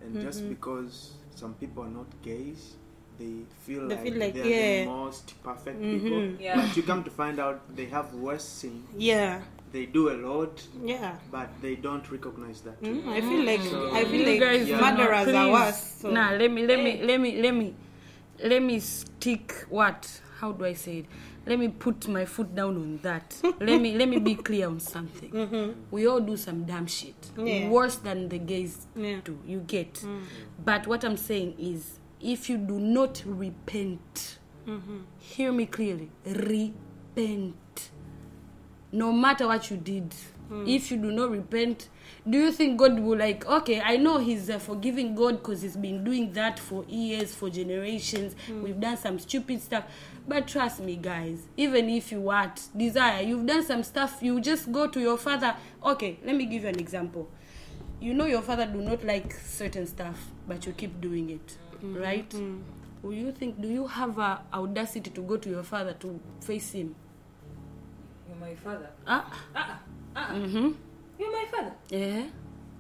and 0.03 0.15
Mm-hmm. 0.17 0.23
just 0.27 0.49
because 0.49 1.13
some 1.35 1.55
people 1.55 1.83
are 1.85 1.89
not 2.01 2.07
gays 2.23 2.75
they 3.19 3.33
feel 3.67 3.89
They 3.89 3.95
like, 3.95 4.05
feel 4.05 4.19
like, 4.19 4.35
they 4.35 4.41
are 4.41 4.47
yeah. 4.47 4.85
the 4.85 4.91
most 4.91 5.35
perfect 5.45 5.81
Mhm. 5.81 5.93
people 6.03 6.23
Yeah. 6.45 6.57
but 6.61 6.77
you 6.77 6.83
come 6.83 7.05
to 7.05 7.11
find 7.11 7.39
out 7.39 7.61
they 7.77 7.87
have 7.87 8.15
worse 8.15 8.45
sin 8.45 8.83
Yeah, 8.97 9.43
they 9.73 9.85
do 9.87 10.09
a 10.11 10.17
lot 10.29 10.63
yeah. 10.83 11.17
but 11.31 11.49
they 11.61 11.75
don't 11.77 12.11
recognize 12.11 12.61
that 12.63 12.83
too. 12.83 12.95
Mm, 13.03 13.09
I 13.09 13.21
feel 13.21 13.45
like 13.51 13.61
So- 13.71 13.91
I 13.95 14.05
feel 14.07 14.27
like 14.29 14.41
guys 14.41 14.67
do 14.67 14.73
not- 14.77 14.97
murderers 14.99 15.29
are 15.43 15.51
worse. 15.53 15.83
So. 16.01 16.11
Nah, 16.11 16.31
let 16.33 16.51
me 16.51 16.67
let 16.67 16.79
me 16.83 16.93
let 17.03 17.21
me 17.21 17.31
let 17.43 17.55
me 17.55 17.75
let 18.43 18.63
me 18.63 18.81
stick 18.81 19.55
what? 19.69 20.21
How 20.43 20.51
do 20.51 20.65
I 20.65 20.73
say 20.73 20.99
it? 20.99 21.07
let 21.47 21.59
me 21.59 21.69
put 21.69 22.09
my 22.09 22.25
foot 22.25 22.53
down 22.55 22.77
on 22.77 22.99
that. 23.03 23.37
let 23.61 23.81
me 23.81 23.97
let 23.97 24.09
me 24.09 24.19
be 24.19 24.35
clear 24.35 24.69
on 24.69 24.81
something. 24.81 25.31
Mm-hmm. 25.31 25.81
We 25.93 26.07
all 26.07 26.21
do 26.21 26.37
some 26.37 26.65
damn 26.65 26.87
shit. 26.87 27.31
Yeah. 27.37 27.69
Worse 27.69 27.97
than 27.97 28.29
the 28.29 28.39
gays 28.39 28.87
Yeah. 28.97 29.21
do. 29.25 29.39
You 29.47 29.61
get. 29.61 29.95
Mm. 29.95 30.23
But 30.65 30.87
what 30.89 31.05
I'm 31.05 31.17
saying 31.17 31.55
is 31.59 32.01
if 32.21 32.51
you 32.51 32.59
do 32.59 32.79
not 32.79 33.23
repent, 33.25 34.39
mm-hmm. 34.67 34.99
hear 35.19 35.53
me 35.53 35.67
clearly. 35.67 36.11
Repent. 36.27 37.91
No 38.93 39.13
matter 39.13 39.47
what 39.47 39.71
you 39.71 39.77
did. 39.77 40.13
Mm. 40.51 40.69
If 40.69 40.91
you 40.91 40.99
do 40.99 41.11
not 41.11 41.31
repent, 41.31 41.89
do 42.29 42.39
you 42.39 42.53
think 42.53 42.79
God 42.79 42.99
will 43.01 43.17
like? 43.17 43.47
Okay, 43.47 43.81
I 43.81 43.97
know 43.97 44.19
He's 44.19 44.49
a 44.49 44.61
forgiving 44.61 45.15
God 45.15 45.39
because 45.39 45.63
He's 45.63 45.77
been 45.77 46.05
doing 46.05 46.31
that 46.33 46.59
for 46.59 46.85
years, 46.87 47.35
for 47.35 47.49
generations. 47.49 48.37
Mm. 48.49 48.63
We've 48.63 48.79
done 48.79 48.97
some 48.97 49.19
stupid 49.19 49.63
stuff, 49.63 49.85
but 50.29 50.47
trust 50.47 50.81
me, 50.81 50.97
guys. 50.97 51.39
Even 51.57 51.89
if 51.89 52.13
you 52.13 52.21
what 52.21 52.63
desire, 52.77 53.23
you've 53.23 53.47
done 53.47 53.65
some 53.65 53.83
stuff. 53.83 54.19
You 54.23 54.41
just 54.41 54.71
go 54.73 54.87
to 54.87 55.01
your 55.01 55.19
father. 55.19 55.57
Okay, 55.85 56.19
let 56.25 56.37
me 56.37 56.47
give 56.47 56.63
you 56.63 56.69
an 56.69 56.79
example. 56.79 57.29
You 58.01 58.15
know 58.15 58.27
your 58.27 58.43
father 58.43 58.67
do 58.67 58.81
not 58.81 59.05
like 59.05 59.33
certain 59.35 59.87
stuff, 59.87 60.19
but 60.49 60.67
you 60.67 60.73
keep 60.73 61.01
doing 61.01 61.31
it, 61.31 61.57
right? 61.83 62.33
Will 63.03 63.13
you 63.15 63.33
think? 63.33 63.61
Do 63.61 63.69
you 63.69 63.87
have 63.87 64.19
a 64.19 64.43
audacity 64.53 65.11
to 65.11 65.21
go 65.23 65.37
to 65.37 65.49
your 65.51 65.63
father 65.65 65.93
to 65.95 66.21
face 66.41 66.73
him? 66.73 66.95
You're 68.29 68.37
my 68.39 68.55
father. 68.55 68.91
Ah, 69.07 69.27
Ah, 69.55 69.57
ah, 69.57 69.79
ah. 70.17 70.29
mm-hmm. 70.35 70.71
You're 71.19 71.33
my 71.33 71.45
father. 71.51 71.73
Yeah. 71.91 72.27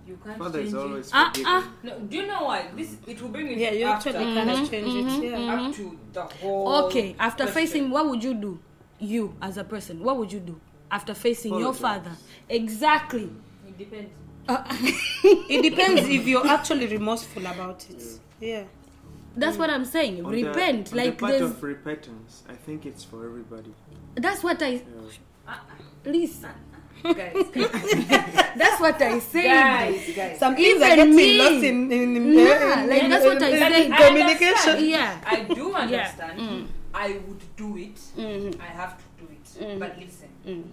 You 0.07 0.19
can't 0.25 0.39
Father 0.39 0.61
is 0.61 0.73
change 0.73 0.83
always 0.83 1.11
Ah, 1.13 1.33
ah. 1.47 1.73
it. 1.83 1.87
No, 1.87 1.99
do 2.01 2.17
you 2.17 2.27
know 2.27 2.45
why? 2.45 2.69
This 2.77 2.97
it 3.07 3.21
will 3.23 3.29
bring 3.29 3.47
me 3.47 3.63
Yeah, 3.63 3.71
you 3.71 3.85
after, 3.87 4.11
actually 4.11 4.35
cannot 4.35 4.57
mm-hmm. 4.57 4.71
change 4.71 4.87
it. 4.89 5.07
Mm-hmm. 5.07 5.45
Yeah. 5.47 5.67
up 5.69 5.75
to 5.77 5.99
the 6.13 6.23
whole. 6.23 6.85
Okay, 6.87 7.15
after 7.19 7.45
question. 7.45 7.63
facing, 7.63 7.91
what 7.91 8.09
would 8.09 8.23
you 8.25 8.35
do? 8.35 8.59
You 8.99 9.35
as 9.41 9.57
a 9.59 9.65
person, 9.65 10.03
what 10.03 10.17
would 10.19 10.33
you 10.33 10.41
do 10.41 10.61
after 10.91 11.15
facing 11.15 11.59
your 11.59 11.73
father? 11.73 12.13
Exactly. 12.49 13.31
It 13.69 13.79
depends. 13.79 14.11
Uh, 14.49 14.65
it 15.49 15.63
depends 15.63 16.03
if 16.09 16.27
you're 16.27 16.47
actually 16.47 16.87
remorseful 16.89 17.47
about 17.47 17.87
it. 17.91 18.03
Yeah. 18.41 18.65
That's 19.37 19.57
what 19.57 19.71
I'm 19.71 19.85
saying. 19.85 20.25
On 20.25 20.31
the- 20.33 20.45
Repent. 20.45 20.93
on 20.93 20.99
the 20.99 21.05
like 21.05 21.19
part 21.19 21.35
of 21.41 21.63
repentance, 21.63 22.43
I 22.49 22.55
think 22.55 22.87
it's 22.87 23.03
for 23.05 23.25
everybody. 23.25 23.73
That's 24.17 24.43
what 24.43 24.63
I. 24.63 24.69
Yeah. 24.69 24.83
Ah, 25.47 25.65
ah. 25.71 25.75
Listen. 26.05 26.51
Guys, 27.03 27.35
guys, 27.53 28.55
That's 28.57 28.81
what 28.81 29.01
I 29.03 29.19
say. 29.19 29.45
guys, 29.49 30.17
guys. 30.17 30.39
Some 30.39 30.55
things 30.57 30.77
Even 30.77 30.83
are 30.83 30.97
getting 30.97 31.17
me. 31.17 31.39
lost 31.39 31.65
in, 31.65 31.93
in, 31.93 32.17
in, 32.17 32.33
Yeah, 32.35 32.83
in- 32.83 32.89
like 32.91 33.03
in- 33.03 33.11
that's 33.11 33.25
what 33.25 33.43
I 33.43 33.49
in- 33.49 33.59
said. 33.59 33.73
in 33.87 33.93
I 33.93 34.07
communication. 34.09 34.71
understand. 34.71 34.87
Yeah. 34.87 35.21
I 35.27 35.41
do 35.55 35.75
understand. 35.75 36.39
Mm. 36.41 36.67
I 36.95 37.09
would 37.27 37.43
do 37.57 37.77
it. 37.79 37.97
Mhm. 38.17 38.61
I 38.61 38.67
have 38.67 38.97
to 38.99 39.05
do 39.19 39.33
it. 39.33 39.45
Mm. 39.65 39.79
But 39.79 39.99
listen. 39.99 40.29
Mm. 40.47 40.65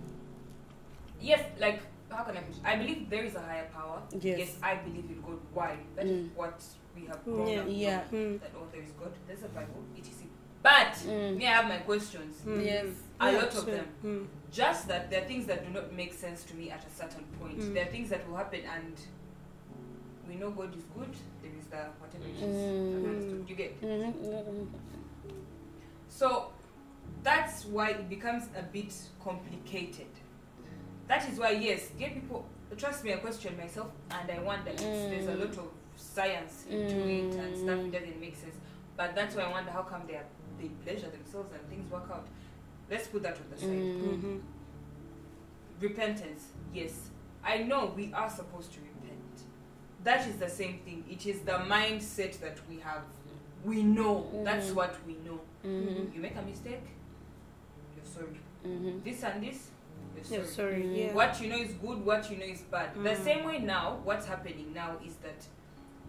Yes, 1.22 1.42
like 1.60 1.82
how 2.10 2.24
can 2.24 2.38
I 2.38 2.42
put? 2.42 2.56
I 2.66 2.76
believe 2.78 3.10
there 3.10 3.24
is 3.24 3.36
a 3.36 3.42
higher 3.42 3.68
power. 3.74 4.02
Yes. 4.20 4.58
I 4.64 4.76
believe 4.76 5.06
in 5.10 5.22
God. 5.22 5.40
Why? 5.54 5.78
That 5.96 6.06
is 6.06 6.26
Mm. 6.28 6.36
what 6.36 6.60
we 6.96 7.06
have 7.08 7.24
grown 7.24 7.48
Yeah. 7.48 7.60
up 7.60 7.66
with, 7.68 7.76
Yeah. 7.78 8.02
Mm. 8.12 8.40
That 8.42 8.52
oh, 8.58 8.68
there 8.72 8.82
is 8.82 8.92
God. 9.00 9.12
There's 9.28 9.44
a 9.44 9.48
Bible. 9.50 9.84
Etc. 9.98 10.28
But 10.62 10.94
Mm. 11.06 11.38
me, 11.38 11.48
I 11.48 11.52
have 11.52 11.68
my 11.68 11.78
questions. 11.78 12.42
Mm. 12.46 12.66
Yes. 12.66 12.86
A 13.20 13.32
Yeah, 13.32 13.38
lot 13.38 13.48
of 13.48 13.54
sure. 13.54 13.76
them. 13.76 13.88
Mm. 14.04 14.28
Just 14.52 14.88
that 14.88 15.10
there 15.10 15.22
are 15.24 15.26
things 15.28 15.46
that 15.48 15.64
do 15.66 15.70
not 15.72 15.94
make 15.94 16.14
sense 16.14 16.44
to 16.46 16.56
me 16.56 16.70
at 16.72 16.84
a 16.86 16.90
certain 16.90 17.24
point. 17.40 17.60
Mm. 17.60 17.74
There 17.74 17.84
are 17.86 17.92
things 17.92 18.10
that 18.10 18.28
will 18.28 18.38
happen, 18.38 18.62
and 18.76 18.96
we 20.28 20.36
know 20.36 20.52
God 20.52 20.76
is 20.76 20.84
good. 20.98 21.16
There 21.42 21.52
is 21.58 21.66
the 21.68 21.78
whatever 22.00 22.26
it 22.28 22.36
is. 22.36 23.34
Mm. 23.34 23.50
You 23.50 23.56
get. 23.56 23.82
Mhm. 23.82 24.68
So 26.08 26.52
that's 27.24 27.66
why 27.66 27.90
it 27.92 28.10
becomes 28.10 28.46
a 28.58 28.64
bit 28.64 28.94
complicated. 29.24 30.08
That 31.08 31.28
is 31.30 31.40
why, 31.40 31.52
yes, 31.52 31.90
gay 31.98 32.10
people, 32.12 32.46
trust 32.78 33.04
me, 33.04 33.14
I 33.14 33.18
question 33.18 33.58
myself 33.58 33.90
and 34.12 34.30
I 34.32 34.40
wonder, 34.40 34.70
it's, 34.72 34.82
there's 34.84 35.28
a 35.28 35.36
lot 35.36 35.58
of 35.58 35.72
science 35.96 36.66
into 36.70 37.08
it 37.08 37.34
and 37.34 37.58
stuff, 37.58 37.80
it 37.80 37.92
doesn't 37.92 38.20
make 38.22 38.36
sense. 38.36 38.56
But 38.96 39.16
that's 39.16 39.36
why 39.36 39.44
I 39.44 39.52
wonder 39.52 39.72
how 39.72 39.82
come 39.84 40.04
they, 40.08 40.16
are, 40.16 40.26
they 40.60 40.68
pleasure 40.86 41.10
themselves 41.10 41.52
and 41.54 41.68
things 41.70 41.90
work 41.92 42.10
out. 42.12 42.28
Let's 42.90 43.08
put 43.08 43.24
that 43.24 43.36
on 43.38 43.44
the 43.52 43.58
side. 43.58 43.70
Mm. 43.70 44.22
Mhm. 44.22 44.42
Repentance, 45.80 46.48
yes. 46.74 47.10
I 47.44 47.60
know 47.60 47.94
we 47.96 48.12
are 48.14 48.30
supposed 48.30 48.74
to 48.74 48.80
repent. 48.82 49.44
That 50.04 50.28
is 50.28 50.36
the 50.38 50.50
same 50.50 50.80
thing. 50.80 51.06
It 51.10 51.26
is 51.26 51.42
the 51.42 51.54
mindset 51.54 52.40
that 52.42 52.58
we 52.70 52.80
have. 52.80 53.04
We 53.64 53.84
know. 53.84 54.30
That's 54.44 54.70
Mhm. 54.72 54.76
what 54.76 54.96
we 55.06 55.14
know. 55.26 55.40
Mhm. 55.64 56.14
You 56.14 56.22
make 56.22 56.36
a 56.36 56.42
mistake, 56.42 56.82
you're 57.96 58.06
sorry. 58.06 58.40
Mhm. 58.66 59.04
This 59.04 59.24
and 59.24 59.44
this, 59.44 59.70
you're 60.16 60.24
sorry. 60.26 60.42
Yeah, 60.42 60.46
sorry. 60.46 60.84
Mm. 60.84 60.98
Yeah. 60.98 61.14
What 61.14 61.42
you 61.42 61.50
know 61.50 61.58
is 61.58 61.74
good, 61.74 62.06
what 62.06 62.30
you 62.32 62.38
know 62.38 62.46
is 62.46 62.62
bad. 62.64 62.94
The 62.96 63.10
Mm. 63.16 63.24
same 63.24 63.46
way 63.46 63.60
now, 63.60 64.00
what's 64.04 64.26
happening 64.26 64.74
now 64.74 64.98
is 65.06 65.16
that 65.18 65.48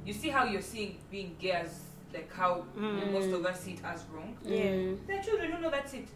you 0.04 0.12
see 0.12 0.28
how 0.30 0.44
you're 0.44 0.62
seeing 0.62 0.98
being 1.10 1.36
gay 1.38 1.52
as 1.52 1.89
like 2.12 2.32
how 2.32 2.64
Mm. 2.76 3.12
most 3.12 3.30
of 3.32 3.44
us 3.46 3.60
see 3.60 3.72
it 3.72 3.80
as 3.84 4.04
wrong. 4.12 4.36
Yeah. 4.44 4.64
Mm. 4.64 5.06
There 5.06 5.18
are 5.18 5.22
children 5.22 5.52
who 5.52 5.60
know 5.62 5.70
that's 5.70 5.94
it. 5.94 6.08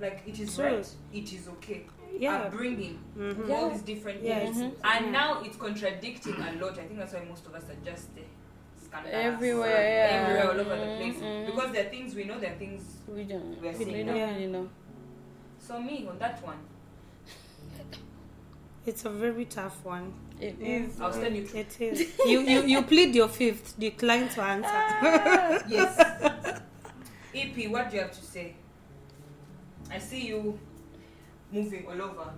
Like 0.00 0.22
it 0.26 0.38
is 0.38 0.54
True. 0.54 0.64
right, 0.64 0.88
it 1.12 1.32
is 1.32 1.48
okay. 1.48 1.86
Yeah. 2.18 2.42
Upbringing, 2.42 2.98
Mhm. 3.16 3.50
all 3.50 3.70
these 3.70 3.82
different 3.82 4.22
Yeah, 4.22 4.40
things. 4.40 4.56
it's- 4.60 4.80
And 4.84 5.06
yeah. 5.06 5.12
now 5.12 5.42
it's 5.42 5.56
contradicting 5.56 6.34
a 6.34 6.52
lot. 6.60 6.72
I 6.78 6.84
think 6.86 6.98
that's 6.98 7.12
why 7.12 7.24
most 7.28 7.46
of 7.46 7.54
us 7.54 7.64
are 7.68 7.84
just 7.84 8.08
uh, 8.16 8.20
scandalous. 8.84 9.14
Everywhere, 9.14 9.68
yeah. 9.70 10.20
Everywhere, 10.20 10.50
all 10.50 10.60
over 10.60 10.76
the 10.76 10.96
place. 10.98 11.16
Mhm. 11.16 11.46
Because 11.46 11.72
there 11.72 11.86
are 11.86 11.90
things 11.90 12.14
we 12.14 12.24
know, 12.24 12.38
there 12.38 12.52
are 12.54 12.58
things. 12.58 12.82
We 13.08 13.24
don't. 13.24 13.60
We 13.60 13.68
are 13.68 13.72
We 13.72 13.84
seeing 13.84 14.06
don't 14.06 14.16
now. 14.16 14.26
really 14.34 14.46
know. 14.46 14.68
So, 15.58 15.80
me 15.80 16.06
on 16.08 16.18
that 16.18 16.42
one, 16.44 16.58
It's 18.86 19.04
a 19.04 19.10
very 19.10 19.44
tough 19.44 19.84
one. 19.84 20.14
It 20.40 20.56
Yeah. 20.60 20.68
is. 20.68 21.00
I'll 21.00 21.12
stand 21.12 21.36
you 21.36 21.46
through. 21.46 21.60
It 21.60 21.80
is. 21.80 22.18
you, 22.26 22.40
you 22.40 22.62
you 22.64 22.82
plead 22.82 23.14
your 23.14 23.28
fifth, 23.28 23.78
decline 23.78 24.28
to 24.30 24.42
answer. 24.42 25.64
Yes. 25.68 25.98
EP, 27.34 27.70
what 27.70 27.90
do 27.90 27.96
you 27.96 28.02
have 28.02 28.12
to 28.12 28.22
say? 28.24 28.54
I 29.90 29.98
see 29.98 30.26
you 30.28 30.58
moving 31.52 31.86
all 31.86 32.02
over. 32.02 32.30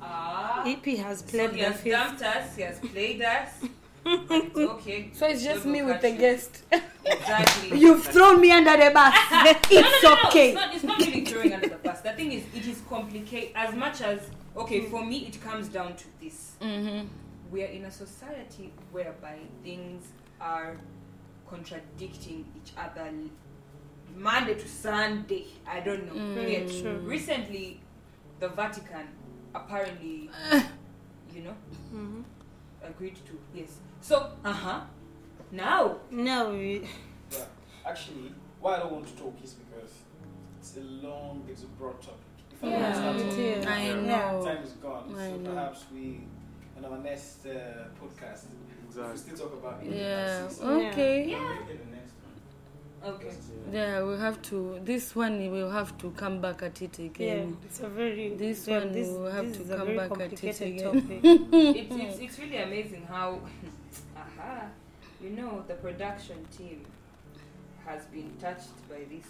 Ah. 0.00 0.62
EP 0.66 0.84
has 0.98 1.20
so 1.20 1.26
played 1.26 1.50
he 1.50 1.60
the 1.60 1.66
has 1.66 1.80
fifth. 1.80 1.92
dumped 1.92 2.22
us, 2.22 2.56
he 2.56 2.62
has 2.62 2.78
played 2.78 3.22
us. 3.22 3.50
it's 4.06 4.56
okay. 4.56 5.10
So 5.12 5.26
it's 5.26 5.42
just 5.42 5.64
God 5.64 5.72
me 5.72 5.82
with 5.82 6.00
the 6.00 6.10
you. 6.10 6.18
guest. 6.18 6.62
Exactly. 7.04 7.78
You've 7.78 8.04
thrown 8.04 8.40
me 8.40 8.52
under 8.52 8.76
the 8.76 8.90
bus. 8.92 9.14
it's 9.70 9.72
no, 9.72 9.80
no, 9.80 10.14
no, 10.14 10.22
no. 10.22 10.28
okay. 10.28 10.48
It's 10.50 10.54
not, 10.54 10.74
it's 10.74 10.84
not 10.84 10.98
really 11.00 11.24
throwing 11.24 11.52
under 11.52 11.68
the 11.68 11.76
bus. 11.76 12.00
The 12.00 12.12
thing 12.12 12.32
is, 12.32 12.44
it 12.54 12.66
is 12.66 12.80
complicated 12.88 13.52
as 13.56 13.74
much 13.74 14.00
as, 14.02 14.20
okay, 14.58 14.80
for 14.86 15.04
me, 15.04 15.26
it 15.26 15.40
comes 15.42 15.68
down 15.68 15.96
to 15.96 16.04
this. 16.20 16.52
Mm-hmm. 16.60 17.06
We 17.50 17.62
are 17.62 17.66
in 17.66 17.84
a 17.86 17.90
society 17.90 18.72
whereby 18.92 19.38
things 19.62 20.04
are 20.40 20.76
contradicting 21.48 22.44
each 22.56 22.72
other 22.76 23.10
Monday 24.14 24.54
to 24.54 24.68
Sunday. 24.68 25.46
I 25.66 25.80
don't 25.80 26.06
know. 26.06 26.12
Mm. 26.20 26.50
Yet, 26.50 26.70
Sure. 26.70 26.94
recently, 26.98 27.80
the 28.40 28.48
Vatican 28.48 29.08
apparently, 29.54 30.30
you 31.34 31.42
know, 31.42 31.54
Mhm. 31.94 32.22
agreed 32.82 33.16
to. 33.26 33.38
Yes. 33.54 33.78
So, 34.00 34.30
uh 34.44 34.52
huh. 34.52 34.80
Now, 35.50 35.98
No, 36.10 36.52
Yeah. 36.52 36.86
Actually, 37.86 38.34
why 38.60 38.76
I 38.76 38.78
don't 38.80 38.92
want 38.92 39.06
to 39.06 39.14
talk 39.22 39.34
is 39.42 39.54
because 39.54 39.92
it's 40.60 40.76
a 40.76 40.80
long, 40.80 41.46
it's 41.48 41.62
a 41.62 41.66
broad 41.78 42.00
topic. 42.02 42.27
If 42.60 42.68
Yeah, 42.68 42.80
want 42.80 42.94
to 42.94 43.00
start 43.00 43.16
it 43.16 43.28
talking, 43.30 43.44
is. 43.44 43.66
I 43.66 43.92
know. 43.94 44.44
time 44.44 44.62
is 44.64 44.72
gone. 44.72 45.14
I 45.16 45.30
so 45.30 45.36
know. 45.36 45.50
perhaps 45.54 45.84
we, 45.92 46.20
in 46.76 46.84
our 46.84 46.98
next 46.98 47.46
uh, 47.46 47.84
podcast, 48.00 48.44
we 48.94 49.16
still 49.16 49.36
talk 49.36 49.52
about 49.54 49.82
it. 49.82 49.92
Yeah. 49.94 50.48
So 50.48 50.64
Okay. 50.88 51.30
Yeah. 51.30 51.38
maybe 51.66 51.78
the 51.78 51.90
next 51.96 52.14
one. 53.02 53.12
okay. 53.14 53.32
Yeah, 53.72 54.02
we 54.04 54.16
have 54.18 54.40
to. 54.42 54.80
This 54.82 55.14
one 55.14 55.38
we'll 55.52 55.70
have 55.70 55.96
to 55.98 56.10
come 56.12 56.40
back 56.40 56.62
at 56.62 56.80
it 56.82 56.98
yeah, 56.98 57.06
again. 57.06 57.56
it's 57.64 57.80
a 57.80 57.88
very 57.88 58.34
This 58.34 58.66
yeah, 58.66 58.78
one 58.78 58.92
this, 58.92 59.08
we'll 59.08 59.30
have 59.30 59.52
to 59.52 59.60
is 59.62 59.70
a 59.70 59.76
come 59.76 59.86
very 59.86 59.98
back 59.98 60.10
at 60.12 60.32
it 60.32 60.40
complicated 60.40 60.68
again. 60.68 60.84
topic. 60.84 61.20
it's, 61.22 61.94
it's, 61.96 62.18
it's 62.18 62.38
really 62.38 62.56
amazing 62.56 63.06
how, 63.08 63.40
aha, 64.16 64.66
you 65.22 65.30
know, 65.30 65.62
the 65.68 65.74
production 65.74 66.44
team 66.56 66.84
has 67.86 68.04
been 68.06 68.32
touched 68.40 68.68
by 68.88 69.00
this, 69.08 69.28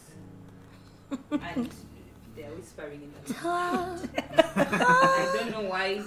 and 1.56 1.68
they're 2.38 2.50
whispering 2.54 3.02
in 3.02 3.10
the 3.26 3.34
I 3.44 5.30
don't 5.34 5.50
know 5.50 5.68
why. 5.68 6.00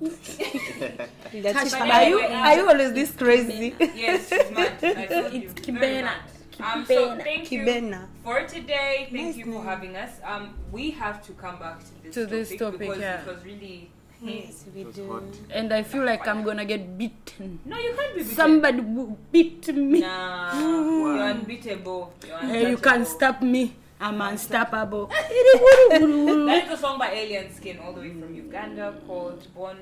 That's 0.00 1.72
But 1.72 1.90
are 1.90 2.08
you 2.08 2.18
are 2.20 2.56
you 2.56 2.68
always 2.68 2.92
this 2.94 3.10
crazy? 3.12 3.74
Yes, 3.94 4.28
she's 4.28 4.50
mad. 4.50 4.72
I 4.82 5.06
told 5.12 5.32
you. 5.34 5.42
It's 5.50 5.52
very 5.68 6.00
Kibena. 6.00 6.02
mad. 6.04 6.20
Um, 6.62 6.84
so 6.86 6.94
Kibena. 6.94 7.22
thank 7.24 7.52
you 7.52 7.60
Kibena. 7.60 8.06
for 8.24 8.40
today. 8.46 9.08
Thank 9.10 9.26
Nice 9.26 9.36
you 9.36 9.44
for 9.44 9.50
name. 9.60 9.64
having 9.64 9.96
us. 9.96 10.12
Um, 10.24 10.54
we 10.72 10.90
have 10.92 11.20
to 11.26 11.32
come 11.32 11.58
back 11.58 11.80
to 11.80 11.92
this 12.02 12.14
To 12.14 12.24
topic, 12.24 12.30
this 12.30 12.56
topic, 12.58 12.78
because 12.80 12.98
yeah. 12.98 13.20
it 13.20 13.26
was 13.26 13.44
really 13.44 13.90
Yes, 14.22 14.64
we 14.74 14.82
It 14.82 14.86
was 14.86 14.96
do. 14.96 15.08
hot. 15.10 15.22
and 15.50 15.72
I 15.72 15.82
feel 15.82 16.04
like 16.04 16.28
I'm 16.28 16.42
gonna 16.44 16.64
get 16.66 16.96
beaten. 16.98 17.58
No, 17.64 17.76
you 17.78 17.92
can't 17.96 18.14
be 18.14 18.20
beaten. 18.20 18.36
Somebody 18.36 18.80
will 18.80 19.16
beat 19.32 19.68
me. 19.74 20.00
Nah, 20.00 20.52
you're 20.60 21.24
unbeatable. 21.32 22.12
You're 22.26 22.36
Hey, 22.38 22.68
you 22.70 22.76
can't 22.76 23.00
untouchable. 23.04 23.16
stop 23.16 23.40
me. 23.42 23.72
I'm 24.00 24.20
unstoppable. 24.20 25.06
That 25.08 26.62
is 26.66 26.72
a 26.72 26.76
song 26.76 26.98
by 26.98 27.10
Alien 27.12 27.52
Skin, 27.54 27.78
all 27.78 27.92
the 27.92 28.00
way 28.00 28.10
from 28.10 28.34
Uganda, 28.34 28.94
called 29.06 29.46
Born 29.54 29.76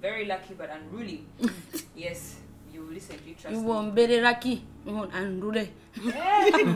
Very 0.00 0.24
Lucky 0.26 0.54
but 0.54 0.70
Unruly. 0.70 1.24
yes, 1.96 2.36
you 2.72 2.82
listen, 2.82 3.16
recently 3.18 3.34
trust 3.34 3.54
you 3.56 3.60
me. 3.62 3.66
won't 3.66 3.94
be 3.94 4.20
lucky. 4.20 4.64
You 4.86 4.92
won't 4.94 5.12
unruly. 5.14 5.70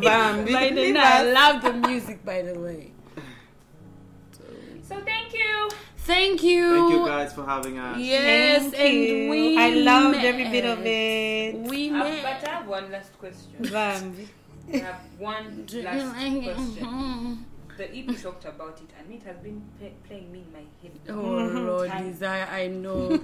Bambi. 0.03 0.53
By 0.59 0.71
the 0.71 0.99
I 0.99 1.23
love 1.31 1.63
the 1.63 1.73
music, 1.75 2.25
by 2.25 2.43
the 2.43 2.59
way. 2.59 2.91
So 4.83 4.97
thank 5.05 5.33
you. 5.35 5.71
Thank 5.99 6.43
you. 6.43 6.65
Thank 6.75 6.93
you 6.93 7.07
guys 7.07 7.33
for 7.35 7.45
having 7.45 7.79
us. 7.79 7.99
Yes, 8.01 8.71
Thank 8.73 8.75
and 8.81 8.95
you. 8.95 9.31
we 9.31 9.59
I 9.59 9.71
loved 9.71 10.17
met. 10.17 10.25
every 10.25 10.49
bit 10.49 10.65
of 10.65 10.81
it. 10.87 11.55
We 11.69 11.91
Uh, 11.91 11.99
met. 11.99 12.23
but 12.41 12.49
I 12.49 12.53
have 12.55 12.67
one 12.67 12.91
last 12.91 13.13
question. 13.19 13.53
Bambi. 14.71 14.83
I 14.83 14.87
have 14.87 15.01
one 15.19 15.67
last 15.85 16.13
question. 16.13 16.87
Mm-hmm. 16.87 17.35
The 17.77 17.97
EP 17.97 18.21
talked 18.23 18.45
about 18.45 18.81
it 18.81 18.91
and 18.99 19.13
it 19.15 19.23
has 19.23 19.37
been 19.37 19.63
play- 19.79 19.95
playing 20.07 20.33
me 20.33 20.41
in 20.47 20.53
my 20.53 20.65
head. 20.83 20.93
Oh 21.09 21.61
Lord, 21.61 21.89
Time. 21.89 22.11
desire, 22.11 22.47
I 22.51 22.67
know. 22.67 23.21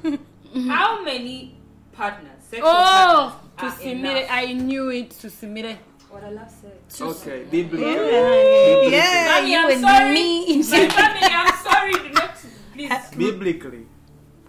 How 0.69 1.03
many 1.03 1.57
partners, 1.93 2.31
sexual 2.49 2.69
oh, 2.71 3.41
to 3.59 3.63
partners, 3.63 3.81
are 3.81 3.85
Simire, 3.85 4.17
enough? 4.19 4.29
I 4.31 4.53
knew 4.53 4.91
it. 4.91 5.11
To 5.11 5.27
Simire. 5.29 5.77
What 6.09 6.23
I 6.23 6.31
love 6.31 6.49
said. 6.89 7.03
Okay, 7.03 7.43
biblically. 7.51 7.91
Yeah, 7.91 8.83
Yeah, 8.89 9.35
Mommy, 9.41 9.53
you 9.53 9.59
I'm 9.59 9.71
and 9.73 9.81
sorry. 9.81 10.13
me. 10.15 10.57
My 10.59 10.89
family, 10.89 11.29
I'm 11.33 11.65
sorry. 11.65 11.93
Do 11.93 12.11
not, 12.15 12.37
please. 12.73 13.17
Biblically, 13.19 13.87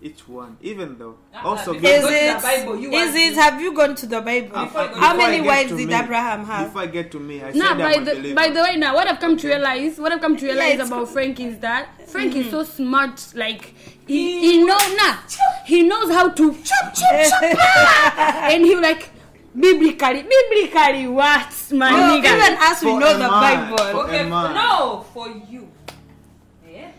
each 0.06 0.28
one, 0.28 0.56
even 0.62 0.98
though 1.00 1.16
Uh-uh, 1.34 1.48
also 1.50 1.74
before 1.74 1.90
Is 1.90 2.02
Go 2.02 2.08
to 2.10 2.14
the 2.14 2.38
it? 2.38 2.42
Bible, 2.44 2.80
you 2.80 2.92
Is 2.94 3.16
it? 3.16 3.34
Have 3.36 3.60
you 3.60 3.74
gone 3.74 3.96
to 3.96 4.06
the 4.06 4.22
Bible? 4.22 4.50
Before 4.66 4.82
I 4.82 4.88
How 5.04 5.18
many 5.18 5.42
wives 5.42 5.72
did 5.72 5.88
me- 5.88 5.94
Abraham 5.96 6.46
have? 6.46 6.68
Before 6.68 6.82
I 6.84 6.86
get 6.88 7.12
to 7.14 7.20
me, 7.20 7.42
I 7.44 7.52
Nah, 7.52 7.70
said 7.70 7.78
by 7.80 7.94
I'm 7.96 8.06
the 8.06 8.12
believer. 8.16 8.36
by 8.36 8.50
the 8.50 8.62
way, 8.62 8.76
now 8.78 8.94
what 8.94 9.08
I've 9.08 9.20
come 9.20 9.36
to 9.38 9.48
realize, 9.48 9.98
what 9.98 10.12
I've 10.12 10.22
come 10.22 10.38
to 10.38 10.46
realize 10.46 10.80
it's 10.80 10.88
about 10.90 11.10
Frank 11.10 11.40
is 11.40 11.58
that 11.60 11.90
Frank 12.08 12.36
is 12.36 12.52
so 12.52 12.64
smart. 12.64 13.18
Like 13.36 13.74
he 14.06 14.22
he 14.52 14.64
knows 14.64 14.96
nah, 14.96 15.16
he 15.66 15.82
knows 15.84 16.10
how 16.12 16.30
to 16.30 16.54
chop 16.70 16.94
chop 16.94 17.16
chop, 17.26 17.58
ah! 17.58 18.48
and 18.52 18.64
he 18.64 18.76
like 18.76 19.10
biblically 19.60 20.22
biblically 20.34 21.08
what 21.08 21.52
my 21.72 21.90
No, 21.90 21.98
nigga. 22.22 22.32
even 22.36 22.54
us, 22.70 22.84
we 22.84 22.92
For 22.92 23.00
know 23.00 23.14
the 23.14 23.28
man. 23.28 23.72
Bible. 23.76 24.00
Okay, 24.02 24.22
a 24.28 24.30
no, 24.30 25.06
for 25.14 25.28
you. 25.50 25.68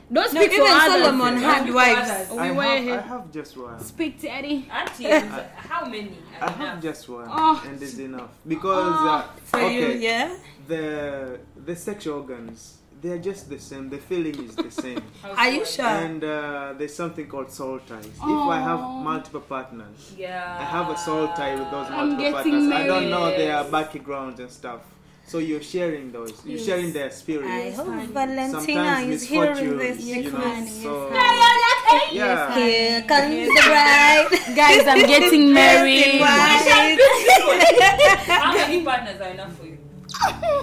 Yeah. 0.09 0.15
Don't 0.23 0.35
No, 0.35 0.41
speak 0.41 0.51
for 0.53 0.63
even 0.63 0.73
others. 0.73 1.03
Solomon 1.03 1.35
Don't 1.35 1.43
had 1.43 1.75
wives. 1.75 2.11
others. 2.11 2.31
We 2.31 2.39
I, 2.39 2.51
were 2.53 2.63
have, 2.63 2.83
here. 2.85 2.95
I 2.99 3.01
have 3.09 3.33
just 3.33 3.57
one. 3.57 3.81
Speak, 3.81 4.21
Daddy. 4.23 4.69
Auntie, 4.73 5.05
how 5.57 5.85
many? 5.85 6.19
I 6.41 6.45
are 6.47 6.51
have 6.51 6.83
just 6.83 7.09
one, 7.09 7.27
Oh. 7.31 7.63
and 7.67 7.83
it's 7.83 7.99
enough 7.99 8.31
because 8.47 8.97
uh, 9.01 9.23
For 9.45 9.61
okay, 9.61 9.95
you, 9.95 9.99
yeah. 10.01 10.37
the 10.69 11.41
the 11.65 11.75
sexual 11.77 12.21
organs 12.21 12.79
they're 13.03 13.19
just 13.19 13.51
the 13.51 13.59
same. 13.59 13.91
The 13.91 13.99
feeling 13.99 14.43
is 14.43 14.57
the 14.57 14.71
same, 14.71 15.03
Are 15.25 15.51
you 15.51 15.67
sure? 15.67 15.85
and 15.85 16.25
uh, 16.25 16.73
there's 16.79 16.95
something 16.95 17.27
called 17.29 17.51
soul 17.53 17.79
ties. 17.81 18.07
If 18.07 18.23
I 18.23 18.59
have 18.59 18.81
multiple 18.81 19.43
partners, 19.43 20.15
Yeah. 20.17 20.57
I 20.59 20.65
have 20.65 20.89
a 20.89 20.97
soul 20.97 21.29
tie 21.29 21.55
with 21.57 21.71
those 21.71 21.91
multiple 21.91 22.17
getting 22.17 22.33
partners. 22.33 22.73
I 22.73 22.87
don't 22.87 23.11
know 23.11 23.25
married. 23.27 23.41
their 23.41 23.65
backgrounds 23.65 24.41
and 24.41 24.51
stuff. 24.51 24.81
So 25.26 25.38
you're 25.38 25.61
sharing 25.62 26.12
those. 26.12 26.33
You're 26.45 26.61
sharing 26.61 26.92
their 26.92 27.11
spirit. 27.11 27.47
I 27.50 27.71
hope. 27.71 27.88
Valentina 28.14 28.61
Sometimes 28.61 29.09
is 29.11 29.23
hearing 29.25 29.76
this. 29.76 30.00
you 30.04 30.30
know. 30.30 30.66
So 30.66 31.11
yes, 31.12 32.12
yeah. 32.12 32.54
Here 32.54 33.02
comes 33.02 33.35
the 33.35 33.62
bride. 33.66 34.28
Guys, 34.54 34.87
I'm 34.87 35.04
getting 35.14 35.52
married. 35.52 36.23
How 38.26 38.52
many 38.54 38.83
partners 38.85 39.21
are 39.21 39.28
enough 39.30 39.56
for 39.59 39.66
you? 39.66 39.78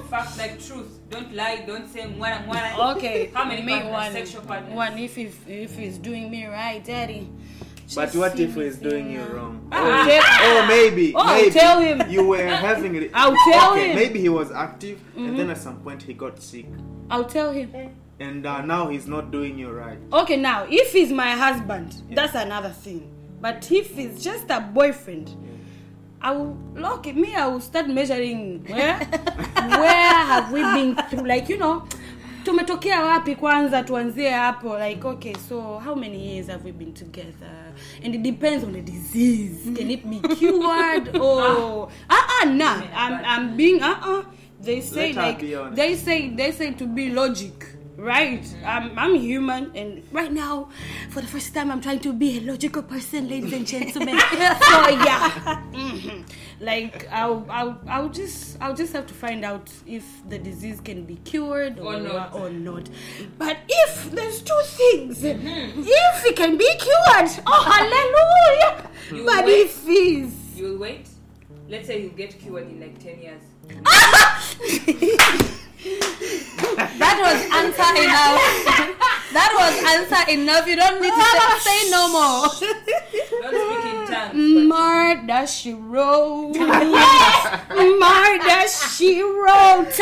Fact 0.10 0.38
like 0.38 0.63
truth. 0.63 1.00
Don't 1.10 1.34
lie. 1.36 1.63
Don't 1.67 1.88
say 1.91 2.01
mwana 2.08 2.46
mwana. 2.48 2.96
Okay, 2.96 3.29
How 3.34 3.43
many 3.46 3.62
me 3.62 3.74
partners? 3.74 3.91
one, 3.91 4.12
Sexual 4.13 4.41
partners. 4.43 4.74
one 4.74 4.98
if 4.98 5.17
if 5.17 5.48
if 5.48 5.75
he's 5.77 5.98
doing 5.98 6.31
me 6.31 6.46
right, 6.48 6.83
Daddy. 6.83 7.27
But 7.96 8.16
what 8.16 8.40
if 8.40 8.56
he's 8.56 8.77
doing 8.77 9.12
you 9.12 9.22
wrong? 9.24 9.68
I'll 9.72 9.86
Oh, 10.01 10.06
tell- 10.06 10.24
oh, 10.25 10.66
maybe. 10.68 11.14
Oh, 11.16 11.20
I'll 11.20 11.36
maybe 11.42 11.51
tell 11.51 11.79
him. 11.79 12.10
You 12.10 12.27
were 12.27 12.44
having. 12.46 12.96
it. 12.96 13.12
I'll 13.14 13.36
tell 13.51 13.74
okay, 13.74 13.90
him. 13.90 13.96
Maybe 13.96 14.20
he 14.20 14.29
was 14.29 14.51
active, 14.51 15.00
and 15.16 15.27
Mm-hmm. 15.27 15.38
then 15.38 15.50
at 15.50 15.58
some 15.58 15.77
point 15.82 16.01
he 16.03 16.14
got 16.14 16.42
sick, 16.42 16.66
I'll 17.10 17.25
tell 17.25 17.51
him. 17.51 17.74
and 18.20 18.46
uh, 18.46 18.62
now 18.66 18.90
he's 18.90 19.08
not 19.08 19.32
doing 19.32 19.58
you 19.58 19.70
right. 19.72 19.98
Okay, 20.12 20.38
now 20.38 20.66
if 20.70 20.92
he's 20.94 21.12
my 21.12 21.32
husband, 21.32 22.01
that's 22.12 22.36
another 22.36 22.70
thing. 22.70 23.10
But 23.42 23.70
if 23.72 23.96
he's 23.96 24.24
just 24.24 24.50
a 24.50 24.62
boyfriend, 24.62 25.36
I 26.22 26.32
will 26.32 26.58
look 26.75 27.08
at 27.08 27.16
me. 27.18 27.36
I 27.36 27.48
will 27.48 27.60
start 27.60 27.90
measuring 27.90 28.64
where 28.66 28.98
where 29.84 30.25
have 30.32 30.51
we 30.51 30.62
been 30.62 30.96
through, 31.10 31.27
like 31.27 31.50
you 31.50 31.58
know. 31.58 31.86
Tumetokea 32.44 33.03
wapi 33.03 33.36
kwanza? 33.36 33.84
Tuanzie 33.84 34.29
hapo 34.29 34.79
like 34.79 35.08
okay 35.08 35.34
so 35.50 35.79
how 35.86 35.96
many 35.96 36.34
years 36.34 36.48
have 36.48 36.66
we 36.66 36.72
been 36.72 36.94
together? 36.94 37.74
And 38.06 38.16
it 38.16 38.22
depends 38.22 38.64
on 38.64 38.74
the 38.74 38.82
disease. 38.82 39.72
Can 39.75 39.92
it 39.92 40.06
be 40.06 40.20
cured 40.36 41.16
or 41.22 41.90
uh-uh 42.10 42.50
nah. 42.50 42.82
I'm, 42.96 43.25
I'm 43.25 43.58
being 43.58 43.82
uh-uh. 43.84 44.24
They 44.62 44.82
say 44.82 45.14
Let 45.14 45.42
like 45.42 45.75
they 45.75 45.96
say 45.96 46.29
they 46.29 46.51
say 46.51 46.72
to 46.74 46.86
be 46.88 47.10
logic 47.10 47.73
right 47.98 48.44
I'm, 48.66 48.98
I'm 48.98 49.16
human 49.16 49.72
and 49.75 50.03
right 50.12 50.32
now 50.32 50.70
for 51.12 51.22
the 51.22 51.27
first 51.27 51.53
time 51.53 51.70
i'm 51.72 51.79
trying 51.79 52.00
to 52.00 52.12
be 52.14 52.38
a 52.40 52.42
logical 52.42 52.82
person 52.82 53.29
ladies 53.29 53.53
and 53.53 53.68
gentlemen 53.68 54.18
so 54.29 54.90
yeah 54.90 55.62
Mhm. 55.74 56.24
like 56.60 57.08
I'll, 57.12 57.46
I'll 57.50 57.79
i'll 57.88 58.10
just 58.10 58.58
i'll 58.62 58.74
just 58.74 58.94
have 58.94 59.06
to 59.08 59.14
find 59.14 59.46
out 59.46 59.70
if 59.86 60.03
the 60.27 60.40
disease 60.40 60.79
can 60.82 61.03
be 61.06 61.18
cured 61.18 61.79
or, 61.79 61.96
Or 61.96 62.00
not. 62.00 62.34
or 62.34 62.50
not 62.50 62.90
but 63.38 63.58
if 63.70 64.10
there's 64.12 64.42
two 64.42 64.62
things 64.64 65.24
if 65.24 66.25
it 66.25 66.36
can 66.36 66.58
be 66.58 66.70
cured 66.79 67.29
oh 67.46 67.64
hallelujah 67.74 68.90
You 69.12 69.25
but 69.25 69.46
wait. 69.46 69.60
if 69.68 69.86
he's 69.86 70.34
You'll 70.56 70.77
wait. 70.77 71.08
Let's 71.68 71.88
say 71.88 72.01
you'll 72.03 72.12
get 72.12 72.38
cured 72.40 72.68
in 72.70 72.79
like 72.79 73.00
10 73.00 73.20
years. 73.22 73.42
That 78.14 78.38
was 78.38 78.54
answer 78.54 78.86
enough. 78.86 79.34
that 79.34 79.52
was 79.58 79.74
answer 79.94 80.24
enough. 80.32 80.68
You 80.68 80.76
don't 80.76 81.02
need 81.02 81.10
to 81.10 81.26
say, 81.34 81.82
say 81.82 81.90
no 81.90 82.04
more. 82.10 82.48
Don't 83.42 83.58
speak 83.58 83.86
in 83.90 83.98
tongues. 84.08 84.34
but- 84.34 84.64
Murder 84.74 85.48
she 85.48 85.74
wrote. 85.74 86.54
Murder 87.74 88.68
she 88.68 89.22
wrote. 89.22 89.98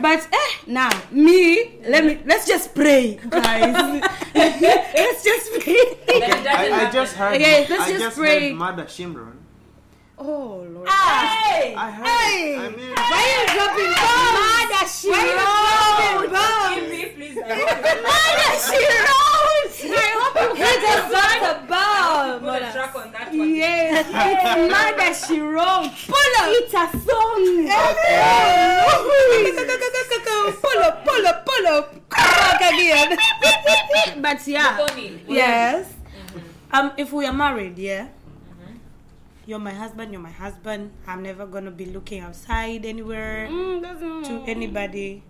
But 0.00 0.28
eh, 0.32 0.50
now 0.66 0.90
me, 1.10 1.78
let 1.86 2.04
me 2.04 2.20
let's 2.26 2.46
just 2.46 2.74
pray, 2.74 3.18
guys. 3.28 4.02
let's 4.34 5.24
just 5.24 5.52
pray. 5.60 5.84
That 6.06 6.38
it 6.38 6.44
doesn't 6.44 6.72
I, 6.72 6.86
I 6.86 6.90
just 6.90 7.14
heard. 7.14 7.34
Okay, 7.34 7.66
let's 7.68 7.82
I 7.82 7.90
just 7.90 8.00
just 8.04 8.16
pray. 8.16 8.48
heard 8.50 8.56
Mother 8.58 8.84
Shimron. 8.84 9.36
Oh 10.20 10.66
Lord. 10.68 10.88
Hey! 10.88 11.74
I 11.76 11.90
heard. 11.90 12.06
Hey! 12.06 12.56
I 12.58 12.68
mean, 12.70 12.90
Why 12.90 13.22
are 13.22 13.38
you 13.38 13.46
dropping 13.54 13.92
bombs? 13.94 14.34
Murder 14.34 14.84
she 14.90 15.08
Why 15.10 15.22
are 15.22 16.10
you 16.10 16.34
wrote. 16.34 16.74
Give 16.74 16.90
me, 16.90 17.02
please. 17.14 17.38
I 17.38 17.54
want 18.38 18.58
she 18.58 18.82
wrote. 18.82 19.28
I 19.78 20.10
hope 20.18 20.34
you 20.36 20.54
He 20.54 20.62
hit 20.62 20.80
just 20.82 21.06
the 21.08 21.22
a 21.48 21.66
bomb. 21.68 22.40
Put 22.40 22.62
a 22.62 22.72
track 22.72 22.94
on 22.96 23.12
that 23.12 23.28
one. 23.30 23.54
Yes, 23.54 24.06
it's 24.10 24.58
murder 24.74 25.14
she 25.14 25.40
wrote. 25.40 25.94
Pull 26.10 26.32
up. 26.38 26.50
It's 26.50 26.74
a 26.74 26.84
song. 27.06 27.42
Pull 30.60 30.82
up, 30.82 31.04
pull 31.04 31.26
up, 31.26 31.46
pull 31.46 31.66
up. 31.68 32.08
Come 32.08 32.30
back 32.58 32.74
again. 32.74 33.18
but 34.22 34.46
yeah. 34.46 34.84
Tony, 34.86 35.22
Yes. 35.28 35.94
Um, 36.72 36.92
if 36.98 37.12
we 37.12 37.24
are 37.24 37.32
married, 37.32 37.78
yeah. 37.78 38.08
You're 39.48 39.58
my 39.58 39.72
husband. 39.72 40.12
You're 40.12 40.20
my 40.20 40.30
husband. 40.30 40.90
I'm 41.06 41.22
never 41.22 41.46
gonna 41.46 41.70
be 41.70 41.86
looking 41.86 42.20
outside 42.20 42.84
anywhere 42.84 43.48
Mm, 43.50 44.24
to 44.28 44.42
anybody 44.46 45.22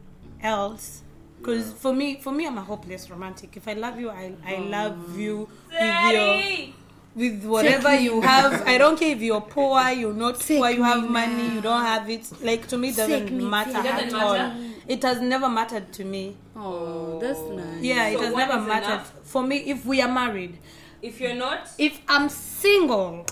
else. 0.43 1.03
Because 1.39 1.73
for 1.73 1.93
me, 1.95 2.19
for 2.21 2.33
me, 2.33 2.45
I'm 2.45 2.59
a 2.59 2.63
hopeless 2.63 3.09
romantic. 3.11 3.57
If 3.57 3.69
I 3.69 3.75
love 3.75 4.01
you, 4.01 4.11
I 4.11 4.33
I 4.45 4.57
love 4.59 5.17
you 5.17 5.49
with 5.71 6.13
your 6.13 6.75
with 7.15 7.45
whatever 7.45 7.95
you 7.95 8.21
have. 8.21 8.67
I 8.67 8.77
don't 8.77 8.99
care 8.99 9.13
if 9.15 9.23
you're 9.23 9.41
poor, 9.41 9.81
you're 9.91 10.13
not 10.13 10.41
poor, 10.41 10.69
you 10.71 10.83
have 10.83 11.09
money, 11.09 11.55
you 11.55 11.61
don't 11.61 11.81
have 11.83 12.11
it. 12.11 12.29
Like 12.43 12.67
to 12.69 12.77
me, 12.77 12.89
it 12.89 12.97
doesn't 12.97 13.31
me, 13.31 13.45
matter 13.45 13.71
take 13.73 13.83
me. 13.85 13.89
at 13.89 14.01
Doesn't 14.11 14.21
all. 14.21 14.33
matter? 14.35 14.65
It 14.89 15.03
has 15.05 15.21
never 15.21 15.49
mattered 15.49 15.93
to 15.93 16.05
me. 16.05 16.37
Oh, 16.57 17.21
that's 17.21 17.39
nice. 17.55 17.83
Yeah, 17.83 18.09
it 18.09 18.19
So 18.19 18.25
has 18.25 18.35
never 18.35 18.61
mattered 18.61 18.95
enough? 18.95 19.13
for 19.23 19.45
me. 19.45 19.59
If 19.59 19.87
we 19.87 20.03
are 20.03 20.11
married, 20.11 20.59
If 21.03 21.21
you're 21.21 21.35
not, 21.37 21.69
if 21.79 22.01
I'm 22.09 22.29
single, 22.29 23.25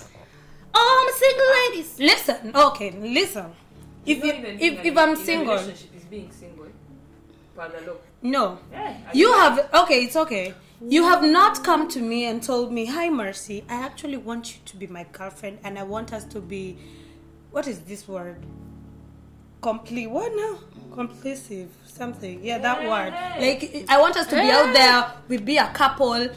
oh, 0.78 0.88
I'm 1.02 1.10
single, 1.24 1.50
ladies. 1.60 1.90
Listen, 2.12 2.56
okay, 2.68 2.90
listen. 3.18 3.46
If 4.04 4.18
you, 4.24 4.32
if 4.32 4.84
if 4.88 4.96
a- 4.96 5.00
I'm 5.00 5.16
single, 5.16 5.54
relationship 5.54 5.96
is 5.96 6.04
being 6.04 6.30
single. 6.30 6.66
No. 8.22 8.58
Yeah, 8.72 8.94
You 9.14 9.32
have 9.32 9.54
okay, 9.82 10.04
it's 10.04 10.16
okay. 10.16 10.54
You 10.96 11.04
have 11.04 11.22
not 11.24 11.64
come 11.64 11.88
to 11.88 12.00
me 12.00 12.26
and 12.26 12.42
told 12.42 12.70
me, 12.70 12.84
"Hi, 12.86 13.08
Mercy. 13.08 13.64
I 13.68 13.76
actually 13.88 14.18
want 14.18 14.42
you 14.54 14.58
to 14.66 14.76
be 14.76 14.86
my 14.86 15.04
girlfriend, 15.12 15.58
and 15.64 15.78
I 15.78 15.84
want 15.84 16.12
us 16.12 16.24
to 16.34 16.40
be, 16.40 16.76
what 17.50 17.66
is 17.66 17.78
this 17.80 18.06
word? 18.06 18.36
Complete. 19.62 20.08
What 20.08 20.32
now? 20.36 20.58
Complicit. 20.94 21.68
Something. 21.86 22.44
Yeah, 22.44 22.58
that 22.58 22.80
word. 22.92 23.12
Like 23.40 23.86
I 23.88 23.98
want 23.98 24.16
us 24.18 24.26
to 24.26 24.36
be 24.36 24.50
out 24.50 24.74
there. 24.74 24.98
We 25.28 25.38
be 25.38 25.56
a 25.56 25.68
couple. 25.72 26.28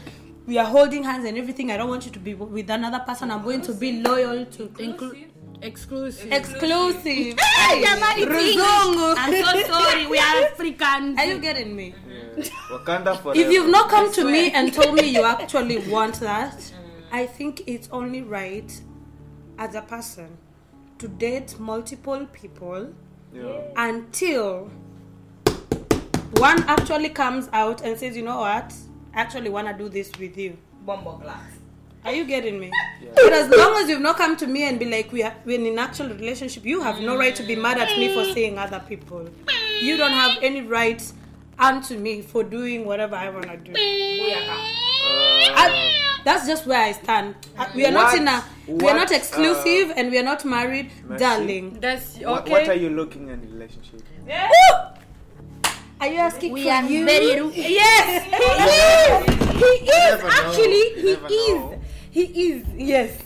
We 0.50 0.58
are 0.58 0.66
holding 0.66 1.04
hands 1.04 1.24
and 1.26 1.38
everything. 1.38 1.70
I 1.70 1.76
don't 1.76 1.88
want 1.88 2.06
you 2.06 2.10
to 2.10 2.18
be 2.18 2.34
with 2.34 2.68
another 2.70 2.98
person. 3.06 3.30
I'm 3.30 3.44
going 3.44 3.62
to 3.62 3.72
be 3.72 4.02
loyal 4.02 4.44
to. 4.46 4.66
Inclu- 4.66 5.28
exclusive. 5.62 6.32
Exclusive. 6.32 7.38
Hey, 7.38 7.84
jamani. 7.84 8.26
Ruzungu. 8.26 9.14
I'm 9.16 9.44
so 9.44 9.72
sorry. 9.72 10.08
We 10.08 10.18
are 10.18 10.42
Africans. 10.46 11.16
Are 11.20 11.26
you 11.26 11.38
getting 11.38 11.76
me? 11.76 11.94
Yeah. 12.36 12.42
Wakanda 12.68 13.16
forever. 13.22 13.38
If 13.42 13.52
you've 13.52 13.70
not 13.70 13.90
come 13.90 14.12
to 14.12 14.24
me 14.24 14.50
and 14.50 14.74
told 14.74 14.96
me 14.96 15.06
you 15.06 15.22
actually 15.22 15.78
want 15.94 16.18
that, 16.18 16.56
mm. 16.56 16.72
I 17.12 17.26
think 17.26 17.62
it's 17.68 17.88
only 17.92 18.22
right 18.22 18.72
as 19.56 19.76
a 19.76 19.82
person 19.82 20.36
to 20.98 21.06
date 21.06 21.60
multiple 21.60 22.26
people 22.32 22.92
yeah. 23.32 23.60
until 23.76 24.68
one 26.38 26.60
actually 26.64 27.10
comes 27.10 27.48
out 27.52 27.82
and 27.82 27.96
says, 27.96 28.16
you 28.16 28.24
know 28.24 28.40
what, 28.40 28.74
I 28.74 28.89
actually 29.14 29.50
want 29.50 29.68
to 29.68 29.74
do 29.74 29.88
this 29.88 30.10
with 30.18 30.36
you. 30.36 30.56
Bombo 30.84 31.16
glass. 31.18 31.50
Are 32.04 32.12
you 32.12 32.24
getting 32.24 32.58
me? 32.58 32.72
Yeah. 33.02 33.10
But 33.14 33.32
as 33.32 33.48
long 33.50 33.76
as 33.76 33.88
you've 33.88 34.00
not 34.00 34.16
come 34.16 34.36
to 34.38 34.46
me 34.46 34.64
and 34.66 34.78
be 34.78 34.86
like, 34.86 35.12
we 35.12 35.22
are, 35.22 35.34
we're 35.44 35.60
in 35.60 35.66
an 35.66 35.78
actual 35.78 36.08
relationship, 36.08 36.64
you 36.64 36.80
have 36.80 37.00
no 37.00 37.16
right 37.18 37.36
to 37.36 37.42
be 37.42 37.56
mad 37.56 37.76
at 37.76 37.98
me 37.98 38.14
for 38.14 38.24
seeing 38.32 38.58
other 38.58 38.82
people. 38.88 39.28
You 39.82 39.98
don't 39.98 40.12
have 40.12 40.38
any 40.42 40.62
right 40.62 41.02
unto 41.58 41.98
me 41.98 42.22
for 42.22 42.42
doing 42.42 42.86
whatever 42.86 43.16
I 43.16 43.28
want 43.28 43.44
to 43.48 43.56
do. 43.58 43.72
I, 45.52 46.20
that's 46.24 46.46
just 46.46 46.66
where 46.66 46.80
I 46.80 46.92
stand. 46.92 47.34
Uh, 47.58 47.66
We 47.74 47.84
are 47.84 47.90
not 47.92 48.14
in 48.14 48.28
a 48.28 48.42
we 48.66 48.88
are 48.88 48.94
not 48.94 49.10
what, 49.10 49.12
exclusive 49.12 49.92
and 49.96 50.10
we 50.10 50.18
are 50.18 50.22
not 50.22 50.44
married, 50.44 50.90
Mercy? 51.04 51.18
darling. 51.20 51.80
That's 51.80 52.16
okay. 52.16 52.24
What, 52.26 52.48
what 52.48 52.68
are 52.68 52.74
you 52.74 52.90
looking 52.90 53.28
in 53.28 53.40
a 53.40 53.46
relationship? 53.46 54.02
Yeah. 54.26 54.48
Are 56.00 56.06
you 56.08 56.18
asking 56.18 56.52
We 56.52 56.62
for 56.64 56.70
are 56.70 56.84
you? 56.84 57.04
very 57.04 57.40
ru- 57.40 57.52
Yes, 57.54 58.24
he 58.24 58.46
is. 58.72 59.60
He 59.60 59.66
is 59.84 59.88
never 59.88 60.22
know. 60.22 60.28
actually. 60.28 60.84
He 61.02 61.10
is. 61.12 61.60
know. 61.60 61.80
He 62.10 62.22
is. 62.50 62.66
Yes. 62.76 63.22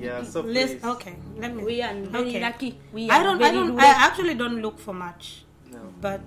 Yeah, 0.00 0.22
so 0.24 0.40
Let's. 0.40 0.72
please. 0.74 0.84
Okay. 0.84 1.14
Let 1.36 1.54
me. 1.54 1.62
We 1.64 1.82
are 1.82 1.94
very 1.94 2.28
Okay. 2.30 2.40
lucky. 2.40 2.78
We 2.92 3.10
are 3.10 3.20
I 3.20 3.22
don't. 3.22 3.42
I 3.42 3.50
don't. 3.52 3.76
lucky. 3.76 3.86
I 3.86 3.90
actually 4.06 4.34
don't 4.34 4.62
look 4.62 4.78
for 4.78 4.94
much, 4.94 5.44
No. 5.70 5.78
but 6.00 6.24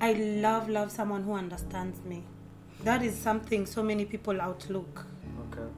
I 0.00 0.12
love 0.12 0.68
love 0.68 0.90
someone 0.90 1.22
who 1.22 1.34
understands 1.34 2.02
me. 2.04 2.24
That 2.82 3.02
is 3.02 3.16
something 3.16 3.64
so 3.64 3.82
many 3.82 4.04
people 4.04 4.40
outlook. 4.40 5.06
Okay. 5.52 5.68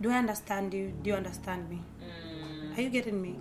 Do 0.00 0.10
I 0.10 0.14
understand 0.16 0.72
you? 0.72 0.92
Do 1.02 1.10
you 1.10 1.16
understand 1.16 1.68
me? 1.68 1.82
Mm. 2.02 2.78
Are 2.78 2.80
you 2.80 2.88
getting 2.88 3.20
me? 3.20 3.36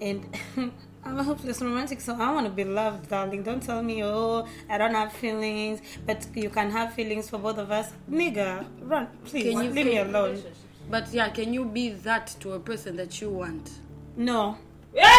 And 0.00 0.24
I'm 1.04 1.18
a 1.18 1.22
hopeless 1.24 1.62
romantic, 1.62 2.00
so 2.00 2.14
I 2.14 2.32
want 2.32 2.46
to 2.46 2.52
be 2.52 2.64
loved, 2.64 3.08
darling. 3.08 3.42
Don't 3.42 3.62
tell 3.62 3.82
me, 3.82 4.04
oh, 4.04 4.46
I 4.68 4.76
don't 4.78 4.94
have 4.94 5.12
feelings, 5.12 5.80
but 6.06 6.26
you 6.34 6.50
can 6.50 6.70
have 6.70 6.92
feelings 6.92 7.30
for 7.30 7.38
both 7.38 7.58
of 7.58 7.70
us. 7.70 7.90
Nigga, 8.10 8.66
run, 8.82 9.08
please, 9.24 9.44
Can 9.44 9.64
you 9.64 9.70
leave 9.70 9.86
me 9.86 9.98
alone. 9.98 10.42
But 10.90 11.12
yeah, 11.12 11.28
can 11.30 11.54
you 11.54 11.64
be 11.64 11.90
that 11.90 12.34
to 12.40 12.52
a 12.52 12.60
person 12.60 12.96
that 12.96 13.20
you 13.20 13.30
want? 13.30 13.70
No, 14.16 14.58
Yeah. 14.94 15.16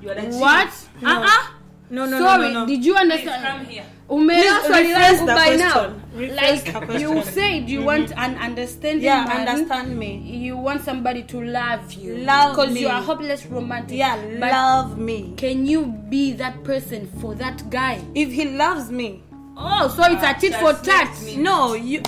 You 0.00 0.10
are 0.10 0.14
the 0.14 0.36
What? 0.36 0.88
No. 1.00 1.22
Uh-uh. 1.22 1.46
No, 1.90 2.06
no, 2.06 2.18
Sorry, 2.18 2.48
no, 2.48 2.52
no. 2.52 2.60
no. 2.60 2.66
did 2.66 2.84
you 2.84 2.94
Please 2.94 3.00
come 3.00 3.10
understand? 3.10 3.66
here. 3.68 3.84
Umeelewa 4.08 4.60
swali 4.66 4.88
rephrase 4.88 5.12
langu 5.12 5.26
the 5.26 5.34
by 5.34 5.56
now. 5.56 5.92
Like 6.16 7.00
you 7.00 7.22
said, 7.22 7.68
you 7.68 7.78
mm-hmm. 7.78 7.86
want 7.86 8.12
an 8.16 8.36
understanding 8.38 9.04
Yeah, 9.04 9.24
man. 9.24 9.48
understand 9.48 9.98
me. 9.98 10.16
You 10.16 10.56
want 10.56 10.82
somebody 10.84 11.22
to 11.24 11.40
love 11.42 11.92
you. 11.92 12.16
Love 12.18 12.56
Because 12.56 12.76
you 12.80 12.88
are 12.88 13.02
hopeless 13.02 13.46
romantic. 13.46 13.98
Yeah, 13.98 14.16
But 14.40 14.52
love 14.52 14.98
me. 14.98 15.34
Can 15.36 15.66
you 15.66 15.86
be 15.86 16.32
that 16.34 16.62
person 16.64 17.06
for 17.20 17.34
that 17.36 17.68
guy? 17.70 18.00
If 18.14 18.30
he 18.32 18.44
loves 18.56 18.90
me, 18.90 19.22
Oh, 19.56 19.88
so 19.88 20.02
it's 20.12 20.22
a 20.22 20.34
tit 20.40 20.52
ah, 20.54 20.60
for 20.60 20.72
just 20.84 20.84
tat. 20.84 21.36
no, 21.36 21.74
you 21.74 22.02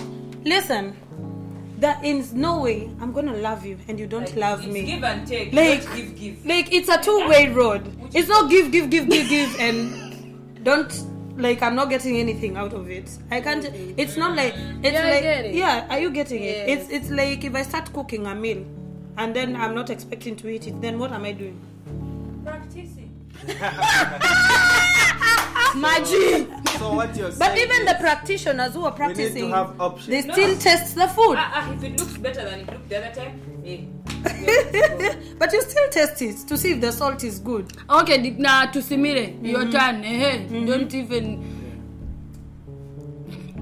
listen. 0.45 0.97
There 1.79 1.99
is 2.03 2.33
no 2.33 2.61
way 2.63 2.91
I'm 3.01 3.13
gonna 3.13 3.37
love 3.37 3.67
you 3.67 3.79
and 3.89 3.99
you 4.01 4.07
don't 4.07 4.23
Like, 4.23 4.37
love 4.37 4.65
it's 4.65 4.73
me. 4.73 4.83
Give 4.85 5.05
and 5.05 5.27
take. 5.27 5.53
Like- 5.53 5.85
not 5.85 5.97
give, 5.97 6.17
give. 6.17 6.47
like 6.47 6.73
it's 6.73 6.89
a 6.89 6.99
two-way 7.03 7.49
road 7.51 7.83
it's 8.15 8.29
not 8.29 8.49
give 8.51 8.71
give 8.73 8.89
give 8.91 9.09
give 9.09 9.29
give 9.29 9.55
and 9.61 10.65
don't 10.65 11.05
like 11.37 11.61
i'm 11.63 11.75
not 11.75 11.91
getting 11.91 12.17
anything 12.17 12.57
out 12.57 12.73
of 12.73 12.89
it 12.89 13.11
i 13.31 13.41
can't 13.43 13.65
it's 13.99 14.17
not 14.17 14.35
like 14.35 14.55
it's 14.83 14.93
Yeah, 14.95 15.03
I 15.07 15.11
like 15.11 15.23
get 15.23 15.45
it. 15.45 15.55
yeah 15.55 15.87
are 15.91 15.99
you 16.01 16.11
getting 16.11 16.43
it 16.43 16.67
Yes. 16.67 16.81
it's 16.83 16.91
it's 16.91 17.11
like 17.11 17.45
if 17.45 17.55
i 17.55 17.63
start 17.63 17.93
cooking 17.93 18.27
a 18.27 18.35
meal 18.35 18.65
and 19.19 19.37
then 19.37 19.55
i'm 19.55 19.75
not 19.75 19.91
expecting 19.91 20.35
to 20.37 20.49
eat 20.49 20.67
it 20.67 20.81
then 20.81 20.99
what 20.99 21.13
am 21.13 21.25
i 21.25 21.33
doing 21.33 21.61
Practicing. 22.43 23.11
Maji. 25.77 26.47
So 26.77 26.93
what 26.93 27.17
you're 27.17 27.31
saying 27.33 27.39
but 27.39 27.57
even 27.59 27.87
the 27.87 27.95
practitioners 27.99 28.75
who 28.75 28.85
are 28.85 28.91
we 28.93 28.99
need 28.99 29.15
practicing 29.17 29.49
to 29.49 29.55
have 29.57 29.81
options. 29.81 30.09
they 30.09 30.21
No. 30.23 30.35
still 30.35 30.57
test 30.59 30.95
the 30.95 31.09
food 31.09 31.37
Ah, 31.39 31.51
ah, 31.55 31.73
if 31.73 31.83
it 31.85 31.99
looks 31.99 32.17
better 32.19 32.45
than 32.45 32.61
it 32.61 32.67
looked 32.71 32.89
the 32.91 32.97
other 32.99 33.13
time, 33.15 33.41
eh. 33.65 33.81
but 35.39 35.51
you 35.55 35.63
still 35.63 35.89
test 35.91 36.21
it 36.21 36.37
to 36.49 36.59
see 36.59 36.73
if 36.73 36.81
the 36.83 36.93
salt 36.93 37.25
is 37.25 37.39
good 37.39 37.73
Okay, 37.89 38.19
di- 38.21 38.37
na 38.39 38.67
tusimire. 38.67 39.39
Your 39.43 39.71
turn. 39.71 40.05
Eh, 40.05 40.47
Don't 40.67 40.93
even. 40.93 41.25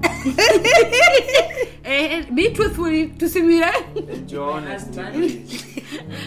eh, 1.85 2.25
be 2.33 2.49
truthful. 2.53 2.91
Tusimire. 3.17 3.71
Enjoy 4.09 4.49
honesty, 4.49 4.87
husband. 4.99 5.13
please. 5.15 5.63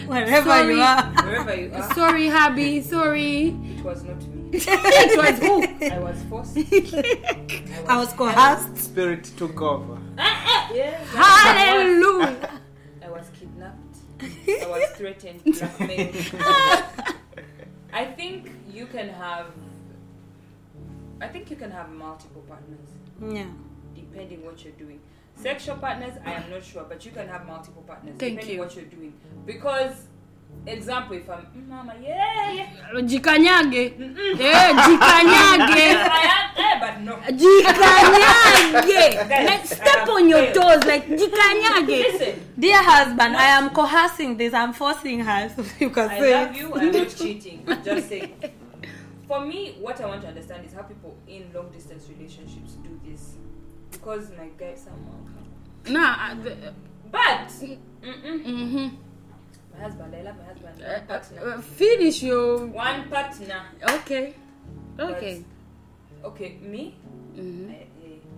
wherever 0.07 0.49
Sorry. 0.49 0.73
you 0.75 0.81
are 0.81 1.03
Wherever 1.23 1.55
you 1.55 1.71
are, 1.73 1.93
Sorry, 1.93 2.27
hubby. 2.29 2.81
Sorry. 2.81 3.47
it 3.77 3.83
was 3.83 4.03
not 4.03 4.17
me. 4.27 4.38
It 4.51 5.17
was 5.17 5.39
who? 5.39 5.85
I 5.85 5.99
was 5.99 6.23
forced. 6.23 6.57
i 7.87 7.97
was 7.97 8.13
coerced 8.13 8.77
Spirit 8.77 9.23
took 9.37 9.61
over. 9.61 9.97
Yeah. 10.17 11.03
Hallelujah. 11.05 12.61
I 13.03 13.09
was 13.09 13.29
kidnapped. 13.37 13.97
I 14.21 14.67
was 14.67 14.89
threatened, 14.91 15.43
blackmailed. 15.43 16.15
I 17.91 18.05
think 18.05 18.51
you 18.71 18.85
can 18.85 19.09
have. 19.09 19.47
I 21.21 21.27
think 21.27 21.49
you 21.49 21.55
can 21.55 21.71
have 21.71 21.89
multiple 21.89 22.43
partners 22.47 22.87
yeah 23.29 23.47
depending 24.11 24.45
what 24.45 24.63
you're 24.63 24.73
doing. 24.73 24.99
Sexual 25.35 25.77
partners, 25.77 26.13
I 26.25 26.33
am 26.33 26.49
not 26.49 26.63
sure, 26.63 26.85
but 26.87 27.05
you 27.05 27.11
can 27.11 27.27
have 27.27 27.45
multiple 27.45 27.83
partners 27.83 28.15
Thank 28.17 28.33
depending 28.33 28.55
you. 28.55 28.61
what 28.61 28.75
you're 28.75 28.85
doing. 28.85 29.13
Because, 29.45 30.07
example, 30.65 31.15
if 31.17 31.29
I'm 31.29 31.45
"Mm, 31.55 31.67
mama, 31.67 31.93
yeah, 32.01 32.51
yeah, 32.51 33.01
Jikanyage. 33.01 33.93
Eh, 34.39 34.73
jikanyage. 34.85 35.87
I 35.99 36.23
am, 36.35 36.49
eh, 36.57 36.79
but 36.79 37.01
no. 37.01 37.15
Jikanyage. 37.39 39.29
Guys, 39.29 39.45
Like 39.49 39.65
step 39.65 40.07
on 40.09 40.29
your 40.29 40.45
toes. 40.53 40.83
Like 40.85 41.07
jikanyage. 41.07 41.87
Listen, 41.87 42.45
Dear 42.57 42.81
husband, 42.83 43.35
I 43.37 43.45
am 43.57 43.69
coercing 43.71 44.37
this. 44.37 44.53
I'm 44.53 44.73
forcing 44.73 45.19
her. 45.21 45.49
So 45.55 45.63
you 45.79 45.89
can 45.89 46.09
I 46.09 46.19
say. 46.19 46.33
love 46.33 46.55
you. 46.55 46.73
I'm 46.75 46.91
not 46.91 47.09
cheating. 47.17 47.65
Just 47.83 48.09
saying. 48.09 48.33
For 49.27 49.45
me, 49.45 49.75
what 49.79 49.99
I 50.01 50.07
want 50.07 50.21
to 50.23 50.27
understand 50.27 50.65
is 50.65 50.73
how 50.73 50.81
people 50.83 51.15
in 51.27 51.51
long 51.53 51.69
distance 51.71 52.07
relationships 52.09 52.73
do 52.83 52.99
this. 53.07 53.35
Because 53.91 54.31
my 54.37 54.47
guys 54.57 54.87
are 54.87 54.97
more. 54.97 55.19
Nah. 55.87 56.31
uh, 56.31 56.35
the- 56.43 56.73
But 57.11 57.47
mm-mm, 57.49 58.45
mhm. 58.45 58.91
My 59.79 59.85
husband, 59.85 60.15
I 60.15 60.21
love 60.21 60.35
my 60.37 60.43
husband. 60.45 60.81
Uh, 60.81 60.99
One 60.99 61.07
partner. 61.07 61.53
uh, 61.53 61.61
finish 61.61 62.23
your. 62.23 62.65
One 62.67 63.09
partner. 63.09 63.61
Okay. 63.97 64.33
Okay. 64.99 65.43
Okay, 66.23 66.57
me. 66.61 66.95
Mhm. 67.35 67.69
I- 67.71 67.87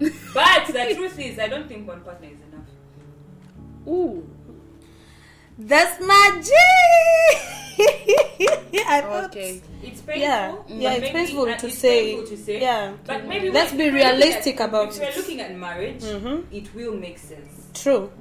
eh. 0.05 0.09
But 0.33 0.67
the 0.67 0.95
truth 0.95 1.19
is, 1.19 1.39
I 1.39 1.47
don't 1.47 1.67
think 1.67 1.87
one 1.87 2.01
partner 2.01 2.27
is 2.27 2.37
enough. 2.47 2.67
Ooh. 3.87 4.27
That's 5.57 5.99
my 6.01 6.41
G. 6.43 6.51
I 8.87 9.01
thought- 9.01 9.25
Okay. 9.25 9.61
It's 9.83 10.01
painful. 10.01 10.21
Yeah, 10.21 10.51
but 10.67 10.69
yeah, 10.75 10.93
it's 10.93 11.09
painful 11.09 11.43
uh, 11.49 11.57
to 11.57 11.67
it's 11.67 11.77
say. 11.77 12.11
painful 12.15 12.27
to 12.27 12.37
say. 12.37 12.61
Yeah. 12.61 12.93
But 13.05 13.25
maybe 13.27 13.49
Let's 13.51 13.71
be 13.71 13.83
if 13.83 13.93
we're 13.93 13.99
realistic 14.03 14.59
at- 14.61 14.69
about 14.69 14.89
If 14.89 14.99
we're 14.99 15.07
it. 15.09 15.17
looking 15.17 15.41
at 15.41 15.55
marriage, 15.57 16.03
Mhm. 16.03 16.45
it 16.51 16.73
will 16.75 16.93
make 16.95 17.17
sense. 17.17 17.67
True. 17.73 18.11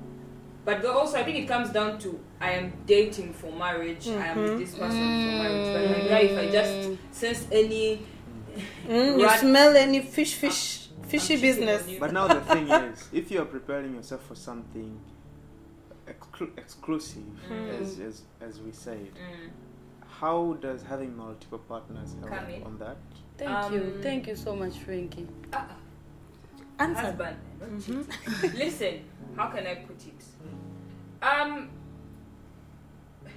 But 0.79 0.91
also, 0.95 1.19
I 1.19 1.25
think 1.25 1.39
it 1.39 1.49
comes 1.49 1.71
down 1.71 1.99
to 2.01 2.19
I 2.41 2.53
am 2.53 2.73
dating 2.87 3.33
for 3.35 3.51
marriage. 3.53 4.07
I 4.09 4.27
am 4.27 4.39
with 4.43 4.59
this 4.59 4.71
person 4.75 4.91
for 4.91 5.33
marriage. 5.43 5.69
But 5.75 5.99
my 6.03 6.09
guy, 6.09 6.21
if 6.21 6.39
I 6.39 6.51
just 6.51 6.99
sense 7.13 7.47
any 7.51 8.01
Mm, 8.89 9.21
you 9.21 9.29
smell 9.39 9.77
any 9.77 10.01
fish, 10.01 10.35
fish, 10.35 10.89
fishy 11.07 11.35
I'm 11.35 11.41
business. 11.41 11.83
But 12.01 12.13
now 12.13 12.27
the 12.27 12.41
thing 12.41 12.69
is, 12.91 13.09
if 13.13 13.31
you 13.31 13.41
are 13.43 13.45
preparing 13.45 13.95
yourself 13.95 14.27
for 14.27 14.35
something 14.35 14.99
exclu- 16.07 16.57
exclusive, 16.59 17.23
Mm. 17.49 17.81
as, 17.81 17.99
as 18.01 18.23
as 18.41 18.61
we 18.61 18.73
said, 18.73 19.07
Mm. 19.15 19.51
how 20.21 20.55
does 20.61 20.83
having 20.83 21.17
multiple 21.17 21.61
partners 21.61 22.15
help 22.21 22.31
Come 22.33 22.63
on 22.67 22.79
that? 22.79 22.97
Thank 23.39 23.73
you. 23.73 23.81
Um, 23.95 24.03
Thank 24.03 24.27
you 24.27 24.37
so 24.37 24.55
much, 24.57 24.77
Frankie. 24.79 25.29
Ah, 25.53 25.77
Answer. 26.79 27.01
husband, 27.03 27.37
not 27.61 27.71
Mhm. 27.71 28.59
Listen, 28.65 28.95
how 29.37 29.47
can 29.49 29.67
I 29.67 29.75
put 29.77 30.01
it? 30.07 30.21
Um, 31.23 31.69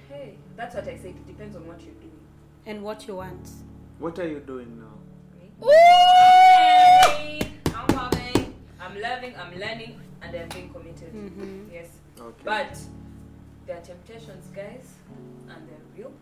hey, 0.08 0.36
that's 0.56 0.74
what 0.74 0.84
I 0.88 0.96
said. 0.96 1.06
It 1.16 1.26
depends 1.26 1.56
on 1.56 1.66
what 1.66 1.80
you're 1.82 1.94
doing. 1.94 2.10
And 2.66 2.82
what 2.82 3.06
you 3.06 3.16
want. 3.16 3.48
What 3.98 4.18
are 4.18 4.26
you 4.28 4.40
doing 4.40 4.78
now? 4.80 5.66
Hey, 5.70 7.40
I'm 7.74 7.86
loving, 7.94 8.54
I'm 8.80 9.00
loving, 9.00 9.34
I'm 9.36 9.58
learning, 9.58 10.00
and 10.22 10.36
I'm 10.36 10.48
being 10.48 10.70
committed. 10.72 11.12
Mhm. 11.14 11.72
Yes, 11.72 11.88
Okay. 12.20 12.42
but 12.44 12.78
there 13.66 13.76
are 13.78 13.80
temptations, 13.80 14.48
guys, 14.48 14.94
and 15.48 15.68
they're 15.68 15.86
real. 15.96 16.12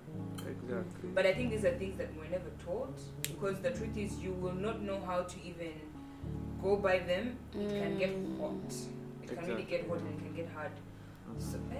exactly. 0.46 1.10
But 1.14 1.26
I 1.26 1.34
think 1.34 1.50
these 1.50 1.64
are 1.64 1.76
things 1.78 1.96
that 1.98 2.08
we're 2.16 2.28
never 2.28 2.50
taught 2.64 2.98
because 3.22 3.60
the 3.60 3.70
truth 3.70 3.96
is, 3.96 4.18
you 4.18 4.32
will 4.32 4.54
not 4.54 4.82
know 4.82 5.00
how 5.00 5.22
to 5.22 5.36
even 5.44 5.72
go 6.60 6.76
by 6.76 6.98
them. 6.98 7.36
It 7.54 7.68
can 7.70 7.98
get 7.98 8.10
hot. 8.40 8.74
It 9.22 9.28
can 9.38 9.48
really 9.48 9.62
get 9.62 9.88
hot 9.88 9.98
and 9.98 10.08
it 10.08 10.18
can 10.18 10.34
get 10.34 10.48
hard. 10.50 10.72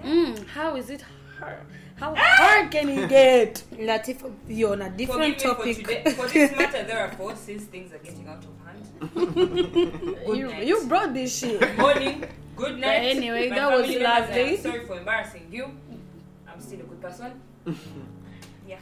Mm, 0.03 0.45
how 0.47 0.75
is 0.75 0.89
it 0.89 1.03
hard? 1.39 1.57
How 1.95 2.13
hard 2.17 2.71
can 2.71 2.89
it 2.89 3.07
get? 3.09 3.63
Latif, 3.73 4.29
you're 4.47 4.73
on 4.73 4.81
a 4.81 4.89
different 4.89 5.21
me 5.21 5.33
for, 5.33 5.39
topic. 5.55 5.77
today, 5.77 6.03
for 6.11 6.27
this 6.27 6.51
matter, 6.57 6.83
therefore, 6.83 7.35
since 7.35 7.63
things 7.65 7.93
are 7.93 7.99
getting 7.99 8.27
out 8.27 8.43
of 8.43 8.51
hand. 8.65 10.17
You, 10.35 10.51
you 10.61 10.85
brought 10.87 11.13
this 11.13 11.37
shit. 11.39 11.77
morning, 11.77 12.25
good 12.55 12.79
night. 12.79 13.03
anyway, 13.15 13.49
My 13.49 13.55
that 13.55 13.71
was 13.71 13.95
lovely. 13.95 14.57
Sorry 14.57 14.85
for 14.85 14.97
embarrassing 14.97 15.47
you. 15.51 15.65
I'm 16.47 16.59
still 16.61 16.79
a 16.81 16.83
good 16.83 17.01
person. 17.01 17.41
Yeah. 18.67 18.79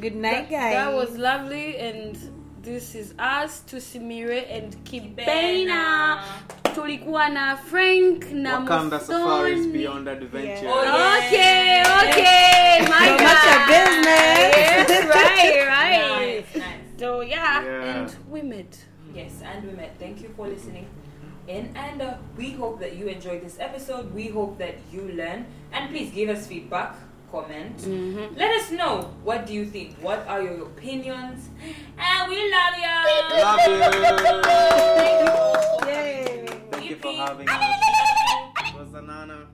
Good 0.00 0.16
night, 0.16 0.50
guys. 0.50 0.72
That 0.74 0.92
was 0.94 1.16
lovely, 1.16 1.76
and 1.76 2.16
this 2.62 2.94
is 2.94 3.14
us 3.18 3.60
to 3.68 3.76
Simire 3.76 4.44
and 4.50 4.74
Kibena. 4.84 5.26
Bena. 5.26 6.24
Tulikuwa 6.74 7.28
na 7.28 7.56
Frank 7.56 8.30
na 8.32 8.58
Wakanda 8.58 9.00
safaris 9.00 9.66
beyond 9.68 10.08
adventure. 10.08 10.68
Oh, 10.68 10.84
yeah. 10.84 11.18
Okay, 11.18 11.82
okay, 11.82 12.80
my 12.88 13.06
So 13.06 13.12
much 13.12 13.20
God. 13.20 13.46
your 13.46 13.66
business. 13.66 14.56
Yes, 14.56 15.04
right, 15.14 15.66
right. 15.68 16.00
Nice, 16.20 16.56
nice. 16.56 16.98
So 16.98 17.20
yeah, 17.22 17.64
Yeah. 17.64 17.96
and 17.96 18.16
we 18.30 18.42
met. 18.42 18.78
Yes, 19.14 19.42
and 19.42 19.64
we 19.66 19.72
met. 19.76 19.96
Thank 19.98 20.22
you 20.22 20.28
for 20.36 20.48
listening. 20.48 20.86
in, 21.48 21.74
and 21.74 22.00
uh, 22.02 22.14
we 22.36 22.50
hope 22.52 22.78
that 22.80 22.96
you 22.96 23.06
enjoyed 23.08 23.42
this 23.42 23.56
episode. 23.58 24.14
We 24.14 24.28
hope 24.28 24.58
that 24.58 24.74
you 24.92 25.02
learn, 25.16 25.46
and 25.72 25.90
please 25.90 26.12
give 26.14 26.28
us 26.28 26.46
feedback, 26.46 26.94
comment. 27.30 27.76
Mm-hmm. 27.78 28.36
Let 28.36 28.50
us 28.60 28.70
know 28.70 29.10
what 29.22 29.46
do 29.46 29.54
you 29.54 29.64
think. 29.66 29.96
What 30.00 30.26
are 30.26 30.42
your 30.42 30.62
opinions? 30.66 31.48
And 31.98 32.28
we 32.30 32.50
love 32.50 32.74
you. 32.76 32.96
Love 33.42 33.60
you. 33.66 33.78
Thank 34.96 35.26
you 35.26 35.32
all 35.32 35.78
for 35.78 35.86
Yay. 35.86 36.46
Thank 36.70 36.90
you 36.90 36.96
for 36.96 37.12
having 37.12 37.48
us. 37.48 37.74
It 38.66 38.74
was 38.78 38.94
an 38.94 39.10
honor. 39.10 39.46